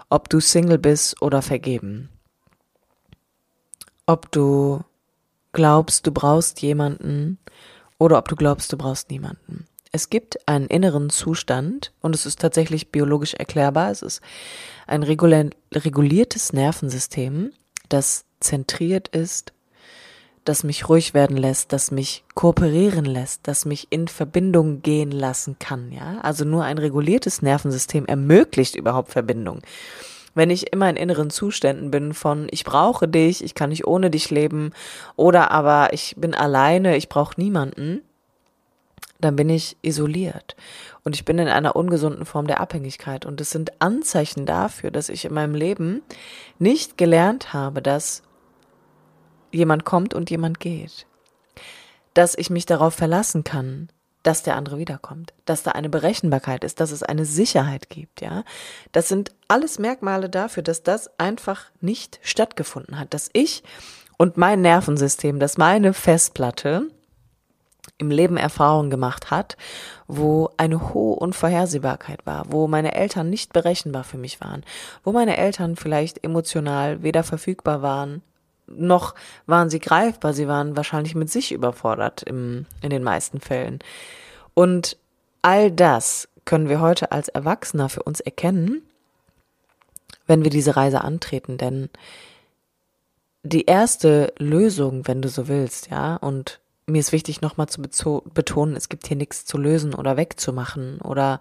ob 0.09 0.29
du 0.29 0.41
Single 0.41 0.79
bist 0.79 1.21
oder 1.23 1.43
vergeben, 1.43 2.11
ob 4.07 4.31
du 4.33 4.83
glaubst, 5.53 6.07
du 6.07 6.13
brauchst 6.13 6.63
jemanden 6.63 7.39
oder 7.99 8.19
ob 8.19 8.29
du 8.29 8.37
glaubst, 8.37 8.73
du 8.73 8.77
brauchst 8.77 9.11
niemanden. 9.11 9.67
Es 9.93 10.09
gibt 10.09 10.49
einen 10.49 10.67
inneren 10.67 11.11
Zustand 11.11 11.93
und 12.01 12.15
es 12.15 12.25
ist 12.25 12.41
tatsächlich 12.41 12.93
biologisch 12.93 13.35
erklärbar. 13.35 13.91
Es 13.91 14.03
ist 14.03 14.21
ein 14.87 15.03
reguliertes 15.03 16.53
Nervensystem, 16.53 17.53
das 17.89 18.25
zentriert 18.39 19.09
ist, 19.09 19.53
das 20.45 20.65
mich 20.65 20.89
ruhig 20.89 21.15
werden 21.15 21.37
lässt, 21.37 21.73
das 21.73 21.91
mich 21.91 22.25
kooperieren 22.35 23.05
lässt, 23.05 23.47
das 23.47 23.65
mich 23.65 23.89
in 23.91 24.09
Verbindung 24.09 24.83
gehen 24.83 25.11
lassen 25.11 25.59
kann, 25.59 25.93
ja? 25.93 26.19
Also 26.23 26.45
nur 26.45 26.65
ein 26.65 26.79
reguliertes 26.79 27.43
Nervensystem 27.43 28.07
ermöglicht 28.07 28.75
überhaupt 28.75 29.11
Verbindung. 29.11 29.61
Wenn 30.35 30.51
ich 30.51 30.73
immer 30.73 30.89
in 30.89 30.97
inneren 30.97 31.31
Zuständen 31.31 31.91
bin 31.91 32.15
von 32.15 32.47
ich 32.51 32.65
brauche 32.65 33.09
dich, 33.09 33.45
ich 33.45 33.55
kann 33.55 33.71
nicht 33.71 33.87
ohne 33.87 34.11
dich 34.11 34.31
leben 34.31 34.73
oder 35.17 35.51
aber 35.51 35.93
ich 35.93 36.15
bin 36.17 36.35
alleine, 36.35 36.97
ich 36.97 37.09
brauche 37.09 37.41
niemanden, 37.41 38.03
dann 39.21 39.37
bin 39.37 39.51
ich 39.51 39.77
isoliert 39.83 40.57
und 41.05 41.15
ich 41.15 41.25
bin 41.25 41.39
in 41.39 41.49
einer 41.49 41.77
ungesunden 41.77 42.25
Form 42.25 42.47
der 42.47 42.61
Abhängigkeit 42.61 43.27
und 43.27 43.41
es 43.41 43.51
sind 43.51 43.83
Anzeichen 43.83 44.47
dafür, 44.47 44.91
dass 44.91 45.09
ich 45.09 45.25
in 45.25 45.35
meinem 45.35 45.55
Leben 45.55 46.03
nicht 46.59 46.97
gelernt 46.97 47.53
habe, 47.53 47.83
dass 47.83 48.23
jemand 49.51 49.85
kommt 49.85 50.15
und 50.15 50.31
jemand 50.31 50.61
geht, 50.61 51.07
dass 52.15 52.37
ich 52.37 52.51
mich 52.51 52.67
darauf 52.67 52.95
verlassen 52.95 53.45
kann, 53.45 53.89
dass 54.23 54.43
der 54.43 54.57
andere 54.57 54.79
wiederkommt, 54.79 55.33
dass 55.47 55.63
da 55.63 55.73
eine 55.73 55.89
Berechenbarkeit 55.89 56.65
ist, 56.65 56.81
dass 56.81 56.91
es 56.91 57.03
eine 57.03 57.25
Sicherheit 57.25 57.89
gibt, 57.89 58.21
ja. 58.21 58.45
Das 58.93 59.09
sind 59.09 59.33
alles 59.49 59.79
Merkmale 59.79 60.29
dafür, 60.29 60.63
dass 60.63 60.83
das 60.83 61.19
einfach 61.19 61.67
nicht 61.81 62.21
stattgefunden 62.23 62.99
hat, 62.99 63.15
dass 63.15 63.31
ich 63.33 63.63
und 64.19 64.37
mein 64.37 64.61
Nervensystem, 64.61 65.41
dass 65.41 65.57
meine 65.57 65.95
Festplatte 65.95 66.89
im 67.97 68.11
Leben 68.11 68.37
Erfahrungen 68.37 68.91
gemacht 68.91 69.31
hat, 69.31 69.57
wo 70.07 70.51
eine 70.57 70.93
hohe 70.93 71.17
Unvorhersehbarkeit 71.17 72.27
war, 72.27 72.47
wo 72.51 72.67
meine 72.67 72.95
Eltern 72.95 73.31
nicht 73.31 73.53
berechenbar 73.53 74.05
für 74.05 74.19
mich 74.19 74.41
waren, 74.41 74.65
wo 75.05 75.13
meine 75.13 75.37
Eltern 75.37 75.77
vielleicht 75.77 76.23
emotional 76.25 77.03
weder 77.03 77.25
verfügbar 77.25 77.81
waren, 77.83 78.23
noch 78.71 79.15
waren 79.47 79.71
sie 79.71 79.81
greifbar, 79.81 80.33
sie 80.33 80.49
waren 80.49 80.77
wahrscheinlich 80.77 81.15
mit 81.15 81.31
sich 81.31 81.53
überfordert 81.53 82.23
im, 82.23 82.67
in 82.83 82.91
den 82.91 83.03
meisten 83.03 83.41
Fällen. 83.41 83.81
Und 84.55 84.97
all 85.43 85.71
das 85.71 86.29
können 86.45 86.69
wir 86.69 86.81
heute 86.81 87.13
als 87.13 87.29
Erwachsener 87.29 87.89
für 87.89 88.03
uns 88.03 88.21
erkennen, 88.21 88.83
wenn 90.27 90.45
wir 90.45 90.51
diese 90.51 90.77
Reise 90.77 91.03
antreten, 91.03 91.59
denn 91.59 91.91
die 93.43 93.65
erste 93.65 94.33
Lösung, 94.39 95.07
wenn 95.07 95.23
du 95.23 95.29
so 95.29 95.49
willst, 95.49 95.91
ja, 95.91 96.17
und 96.17 96.61
mir 96.87 96.99
ist 96.99 97.13
wichtig 97.13 97.41
nochmal 97.41 97.69
zu 97.69 98.23
betonen, 98.35 98.77
es 98.77 98.89
gibt 98.89 99.07
hier 99.07 99.17
nichts 99.17 99.45
zu 99.45 99.57
lösen 99.57 99.95
oder 99.95 100.17
wegzumachen 100.17 101.01
oder 101.01 101.41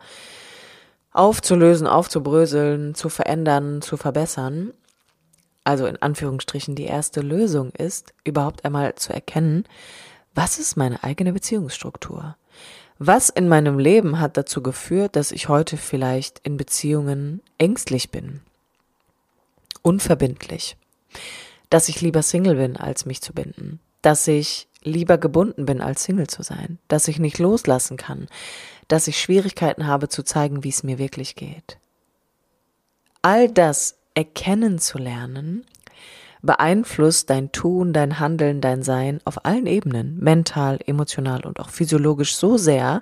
aufzulösen, 1.12 1.88
aufzubröseln, 1.88 2.96
zu 2.96 3.10
verändern, 3.10 3.82
zu 3.82 3.98
verbessern. 3.98 4.74
Also 5.70 5.86
in 5.86 6.02
Anführungsstrichen 6.02 6.74
die 6.74 6.86
erste 6.86 7.22
Lösung 7.22 7.70
ist, 7.78 8.16
überhaupt 8.24 8.66
einmal 8.66 8.96
zu 8.96 9.14
erkennen, 9.14 9.66
was 10.34 10.58
ist 10.58 10.78
meine 10.78 11.04
eigene 11.04 11.32
Beziehungsstruktur? 11.32 12.36
Was 12.98 13.30
in 13.30 13.48
meinem 13.48 13.78
Leben 13.78 14.20
hat 14.20 14.36
dazu 14.36 14.64
geführt, 14.64 15.16
dass 15.16 15.32
ich 15.32 15.48
heute 15.48 15.78
vielleicht 15.78 16.40
in 16.40 16.58
Beziehungen 16.58 17.44
ängstlich 17.60 18.10
bin? 18.10 18.42
Unverbindlich. 19.84 20.76
Dass 21.70 21.88
ich 21.88 22.02
lieber 22.02 22.24
Single 22.24 22.56
bin, 22.56 22.76
als 22.76 23.06
mich 23.06 23.22
zu 23.22 23.32
binden. 23.32 23.80
Dass 24.02 24.28
ich 24.28 24.68
lieber 24.82 25.20
gebunden 25.20 25.68
bin, 25.68 25.82
als 25.82 26.04
Single 26.04 26.26
zu 26.26 26.42
sein, 26.42 26.80
dass 26.88 27.08
ich 27.08 27.20
nicht 27.20 27.38
loslassen 27.38 27.96
kann, 27.96 28.28
dass 28.88 29.08
ich 29.08 29.22
Schwierigkeiten 29.22 29.86
habe 29.86 30.10
zu 30.10 30.24
zeigen, 30.24 30.64
wie 30.64 30.70
es 30.70 30.82
mir 30.82 30.98
wirklich 30.98 31.36
geht. 31.36 31.78
All 33.22 33.52
das 33.52 33.99
erkennen 34.13 34.80
zu 34.80 34.98
lernen, 34.98 35.65
beeinflusst 36.41 37.30
dein 37.30 37.52
Tun, 37.52 37.93
dein 37.93 38.19
Handeln, 38.19 38.62
dein 38.62 38.84
Sein 38.84 39.19
auf 39.26 39.45
allen 39.45 39.65
Ebenen, 39.65 40.17
mental, 40.19 40.80
emotional 40.86 41.45
und 41.45 41.60
auch 41.60 41.69
physiologisch 41.69 42.36
so 42.36 42.58
sehr, 42.58 43.02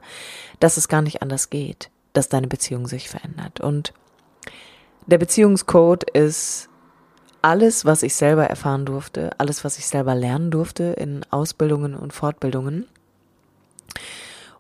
dass 0.60 0.78
es 0.78 0.88
gar 0.88 1.02
nicht 1.02 1.22
anders 1.22 1.50
geht, 1.50 1.90
dass 2.14 2.30
deine 2.30 2.48
Beziehung 2.48 2.88
sich 2.88 3.10
verändert. 3.10 3.60
Und 3.60 3.94
der 5.06 5.20
Beziehungscode 5.20 6.10
ist 6.10 6.70
alles, 7.42 7.86
was 7.86 8.04
ich 8.04 8.16
selber 8.16 8.46
erfahren 8.46 8.86
durfte, 8.86 9.32
alles, 9.40 9.64
was 9.64 9.78
ich 9.78 9.88
selber 9.88 10.16
lernen 10.16 10.52
durfte 10.52 10.84
in 10.98 11.22
Ausbildungen 11.30 11.96
und 11.96 12.14
Fortbildungen. 12.14 12.88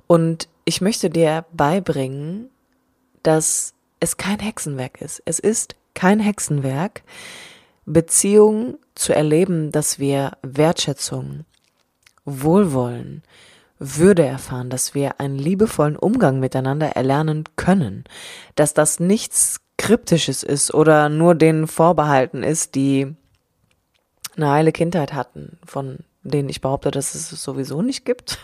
Und 0.06 0.48
ich 0.66 0.82
möchte 0.82 1.10
dir 1.10 1.46
beibringen, 1.52 2.50
dass 3.24 3.74
es 4.00 4.18
kein 4.18 4.40
Hexenwerk 4.40 5.02
ist. 5.02 5.22
Es 5.26 5.40
ist 5.40 5.76
kein 5.98 6.20
Hexenwerk, 6.20 7.02
Beziehungen 7.86 8.78
zu 8.94 9.16
erleben, 9.16 9.72
dass 9.72 9.98
wir 9.98 10.34
Wertschätzung, 10.44 11.46
Wohlwollen, 12.24 13.24
Würde 13.80 14.26
erfahren, 14.26 14.70
dass 14.70 14.94
wir 14.94 15.20
einen 15.20 15.38
liebevollen 15.38 15.96
Umgang 15.96 16.40
miteinander 16.40 16.96
erlernen 16.96 17.46
können, 17.56 18.04
dass 18.56 18.74
das 18.74 19.00
nichts 19.00 19.60
Kryptisches 19.78 20.44
ist 20.44 20.74
oder 20.74 21.10
nur 21.10 21.34
denen 21.34 21.68
vorbehalten 21.68 22.44
ist, 22.44 22.76
die 22.76 23.16
eine 24.36 24.50
heile 24.52 24.72
Kindheit 24.72 25.14
hatten, 25.14 25.58
von 25.66 26.00
denen 26.24 26.50
ich 26.50 26.62
behaupte, 26.62 26.92
dass 26.92 27.16
es 27.16 27.32
es 27.32 27.42
sowieso 27.42 27.82
nicht 27.82 28.06
gibt. 28.06 28.40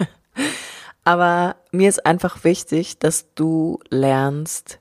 Aber 1.03 1.57
mir 1.71 1.89
ist 1.89 2.05
einfach 2.05 2.43
wichtig, 2.43 2.97
dass 2.97 3.33
du 3.35 3.79
lernst, 3.89 4.79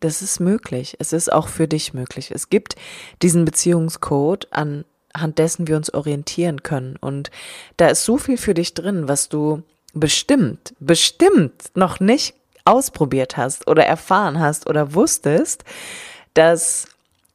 das 0.00 0.22
ist 0.22 0.40
möglich. 0.40 0.96
Es 0.98 1.12
ist 1.12 1.32
auch 1.32 1.48
für 1.48 1.68
dich 1.68 1.94
möglich. 1.94 2.30
Es 2.30 2.50
gibt 2.50 2.76
diesen 3.22 3.44
Beziehungscode, 3.44 4.48
anhand 4.50 5.38
dessen 5.38 5.68
wir 5.68 5.76
uns 5.76 5.92
orientieren 5.92 6.62
können. 6.62 6.96
Und 7.00 7.30
da 7.76 7.88
ist 7.88 8.04
so 8.04 8.18
viel 8.18 8.38
für 8.38 8.54
dich 8.54 8.74
drin, 8.74 9.08
was 9.08 9.28
du 9.28 9.62
bestimmt, 9.92 10.74
bestimmt 10.80 11.70
noch 11.74 12.00
nicht 12.00 12.34
ausprobiert 12.64 13.36
hast 13.36 13.68
oder 13.68 13.84
erfahren 13.84 14.38
hast 14.38 14.68
oder 14.68 14.94
wusstest, 14.94 15.64
dass 16.34 16.86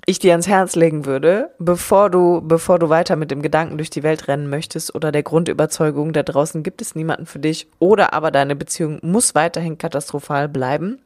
ich 0.06 0.20
dir 0.20 0.32
ans 0.32 0.48
Herz 0.48 0.76
legen 0.76 1.06
würde, 1.06 1.50
bevor 1.58 2.10
du, 2.10 2.42
bevor 2.42 2.78
du 2.78 2.90
weiter 2.90 3.16
mit 3.16 3.32
dem 3.32 3.42
Gedanken 3.42 3.78
durch 3.78 3.90
die 3.90 4.04
Welt 4.04 4.28
rennen 4.28 4.50
möchtest 4.50 4.94
oder 4.94 5.12
der 5.12 5.24
Grundüberzeugung, 5.24 6.14
da 6.14 6.22
draußen 6.22 6.62
gibt 6.62 6.82
es 6.82 6.94
niemanden 6.94 7.26
für 7.26 7.40
dich 7.40 7.68
oder 7.80 8.14
aber 8.14 8.30
deine 8.30 8.56
Beziehung 8.56 9.00
muss 9.02 9.34
weiterhin 9.34 9.80
katastrophal 9.80 10.48
bleiben, 10.48 11.00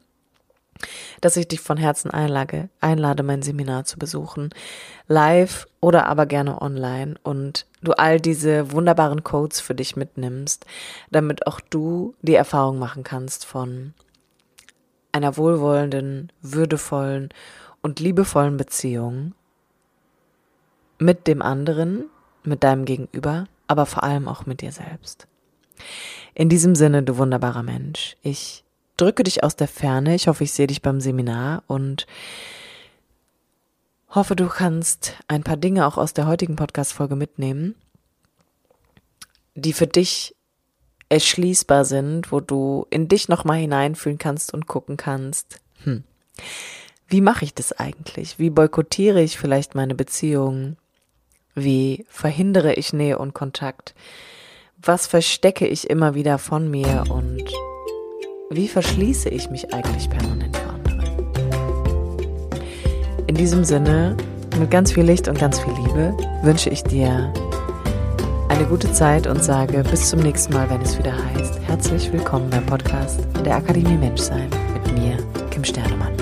dass 1.20 1.36
ich 1.36 1.48
dich 1.48 1.60
von 1.60 1.76
Herzen 1.76 2.10
einlage, 2.10 2.68
einlade, 2.80 3.22
mein 3.22 3.42
Seminar 3.42 3.84
zu 3.84 3.98
besuchen, 3.98 4.50
live 5.08 5.66
oder 5.80 6.06
aber 6.06 6.26
gerne 6.26 6.60
online 6.60 7.14
und 7.22 7.66
du 7.82 7.92
all 7.92 8.20
diese 8.20 8.72
wunderbaren 8.72 9.24
Codes 9.24 9.60
für 9.60 9.74
dich 9.74 9.96
mitnimmst, 9.96 10.66
damit 11.10 11.46
auch 11.46 11.60
du 11.60 12.14
die 12.22 12.34
Erfahrung 12.34 12.78
machen 12.78 13.04
kannst 13.04 13.44
von 13.44 13.94
einer 15.12 15.36
wohlwollenden, 15.36 16.32
würdevollen 16.40 17.30
und 17.82 18.00
liebevollen 18.00 18.56
Beziehung 18.56 19.34
mit 20.98 21.26
dem 21.26 21.42
anderen, 21.42 22.04
mit 22.42 22.62
deinem 22.62 22.84
Gegenüber, 22.84 23.46
aber 23.66 23.86
vor 23.86 24.02
allem 24.02 24.28
auch 24.28 24.46
mit 24.46 24.60
dir 24.60 24.72
selbst. 24.72 25.26
In 26.34 26.48
diesem 26.48 26.74
Sinne, 26.74 27.02
du 27.02 27.16
wunderbarer 27.16 27.62
Mensch, 27.62 28.16
ich 28.22 28.64
drücke 29.00 29.22
dich 29.22 29.42
aus 29.42 29.56
der 29.56 29.68
Ferne. 29.68 30.14
Ich 30.14 30.28
hoffe, 30.28 30.44
ich 30.44 30.52
sehe 30.52 30.66
dich 30.66 30.82
beim 30.82 31.00
Seminar 31.00 31.62
und 31.66 32.06
hoffe, 34.10 34.36
du 34.36 34.48
kannst 34.48 35.14
ein 35.28 35.42
paar 35.42 35.56
Dinge 35.56 35.86
auch 35.86 35.96
aus 35.96 36.12
der 36.12 36.26
heutigen 36.26 36.56
Podcast-Folge 36.56 37.16
mitnehmen, 37.16 37.74
die 39.54 39.72
für 39.72 39.86
dich 39.86 40.34
erschließbar 41.08 41.84
sind, 41.84 42.30
wo 42.30 42.40
du 42.40 42.86
in 42.90 43.08
dich 43.08 43.28
nochmal 43.28 43.58
hineinfühlen 43.58 44.18
kannst 44.18 44.52
und 44.54 44.66
gucken 44.66 44.96
kannst, 44.96 45.60
hm, 45.84 46.04
wie 47.08 47.20
mache 47.20 47.44
ich 47.44 47.54
das 47.54 47.72
eigentlich? 47.72 48.38
Wie 48.38 48.50
boykottiere 48.50 49.20
ich 49.20 49.38
vielleicht 49.38 49.74
meine 49.74 49.96
Beziehungen? 49.96 50.76
Wie 51.54 52.06
verhindere 52.08 52.74
ich 52.74 52.92
Nähe 52.92 53.18
und 53.18 53.34
Kontakt? 53.34 53.94
Was 54.80 55.08
verstecke 55.08 55.66
ich 55.66 55.90
immer 55.90 56.14
wieder 56.14 56.38
von 56.38 56.70
mir 56.70 57.04
und 57.10 57.42
wie 58.52 58.66
verschließe 58.66 59.28
ich 59.28 59.48
mich 59.48 59.72
eigentlich 59.72 60.10
permanent 60.10 60.56
für 60.56 60.68
andere? 60.70 61.02
In 63.28 63.36
diesem 63.36 63.62
Sinne, 63.62 64.16
mit 64.58 64.72
ganz 64.72 64.92
viel 64.92 65.04
Licht 65.04 65.28
und 65.28 65.38
ganz 65.38 65.60
viel 65.60 65.72
Liebe 65.74 66.16
wünsche 66.42 66.68
ich 66.68 66.82
dir 66.82 67.32
eine 68.48 68.64
gute 68.64 68.92
Zeit 68.92 69.28
und 69.28 69.42
sage 69.44 69.84
bis 69.88 70.10
zum 70.10 70.18
nächsten 70.18 70.52
Mal, 70.52 70.68
wenn 70.68 70.82
es 70.82 70.98
wieder 70.98 71.14
heißt, 71.34 71.60
herzlich 71.68 72.12
willkommen 72.12 72.50
beim 72.50 72.66
Podcast 72.66 73.20
der 73.44 73.54
Akademie 73.54 73.96
Menschsein 73.96 74.50
mit 74.74 74.98
mir, 74.98 75.16
Kim 75.50 75.62
Sternemann. 75.62 76.19